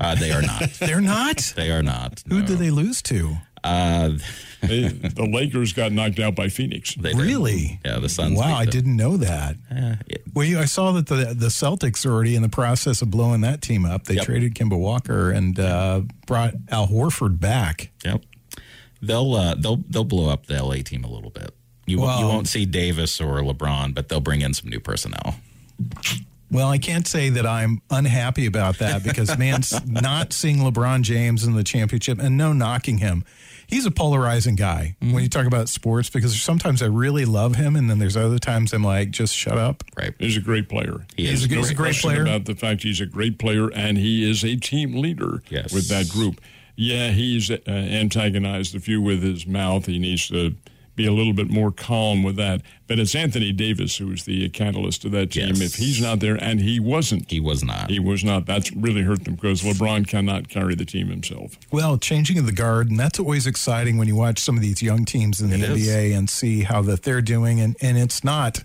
[0.00, 0.70] uh, they are not.
[0.78, 1.52] They're not.
[1.56, 2.22] they are not.
[2.28, 2.46] Who no.
[2.46, 3.36] did they lose to?
[3.64, 4.10] Uh,
[4.62, 6.94] They, the Lakers got knocked out by Phoenix.
[6.94, 7.12] they.
[7.14, 7.80] Really?
[7.84, 8.38] Yeah, the Suns.
[8.38, 9.56] Wow, I didn't know that.
[10.06, 13.40] It- Well, I saw that the the Celtics are already in the process of blowing
[13.40, 14.04] that team up.
[14.04, 14.24] They Yep.
[14.24, 17.90] traded Kemba Walker and uh, brought Al Horford back.
[18.04, 18.22] Yep.
[19.02, 21.54] They'll uh, they'll they'll blow up the LA team a little bit.
[21.86, 25.34] You won't- you won't see Davis or LeBron, but they'll bring in some new personnel.
[26.50, 31.44] Well, I can't say that I'm unhappy about that because, man, not seeing LeBron James
[31.44, 33.24] in the championship and no knocking him.
[33.66, 37.74] He's a polarizing guy when you talk about sports because sometimes I really love him,
[37.74, 39.82] and then there's other times I'm like, just shut up.
[39.96, 40.12] Right.
[40.18, 41.06] He's a great player.
[41.16, 42.20] He He's is a good- he's a great player.
[42.20, 45.72] About the fact he's a great player and he is a team leader Yes.
[45.72, 46.38] with that group.
[46.76, 49.86] Yeah, he's uh, antagonized a few with his mouth.
[49.86, 50.54] He needs to
[50.94, 52.60] be a little bit more calm with that.
[52.86, 55.48] But it's Anthony Davis who's the catalyst of that team.
[55.48, 55.60] Yes.
[55.60, 57.90] If he's not there, and he wasn't, He was not.
[57.90, 58.44] he was not.
[58.44, 61.56] That's really hurt them because LeBron cannot carry the team himself.
[61.70, 64.82] Well, changing of the guard, and that's always exciting when you watch some of these
[64.82, 65.88] young teams in the It is.
[65.88, 68.62] NBA and see how that they're doing, and, and it's not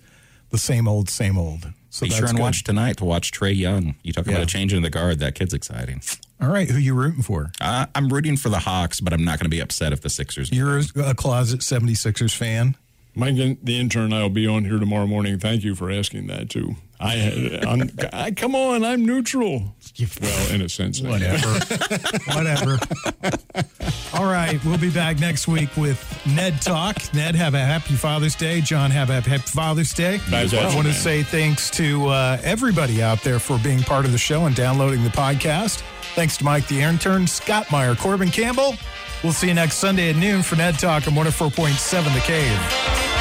[0.50, 1.72] the same old, same old.
[1.90, 2.44] So Be that's sure and good.
[2.44, 3.96] watch tonight to watch Trae Young.
[4.04, 4.34] You talk Yeah.
[4.34, 5.20] about a change in the guard.
[5.20, 6.02] That kid's exciting.
[6.40, 7.52] All right, who you rooting for?
[7.60, 10.10] Uh, I'm rooting for the Hawks, but I'm not going to be upset if the
[10.10, 10.52] Sixers.
[10.52, 12.76] You're a closet 76ers fan.
[13.16, 15.40] Mike, the intern, I'll be on here tomorrow morning.
[15.40, 16.76] Thank you for asking that too.
[17.00, 19.76] I, I'm, I come on, I'm neutral.
[20.22, 21.10] Well, in a sense, I.
[21.10, 21.48] Whatever.
[22.28, 22.80] Whatever.
[24.14, 24.64] All right.
[24.64, 26.98] We'll be back next week with Ned Talk.
[27.16, 28.62] Ned, have a happy Father's Day.
[28.62, 30.20] John, have a happy Father's Day.
[30.32, 34.06] As well, I want to say thanks to uh, everybody out there for being part
[34.06, 35.82] of the show and downloading the podcast.
[36.18, 38.74] Thanks to Mike the intern, Scott Meyer, Corbin Campbell.
[39.24, 43.17] We'll see you next Sunday at noon for Ned Talk on 104.7 The Cave.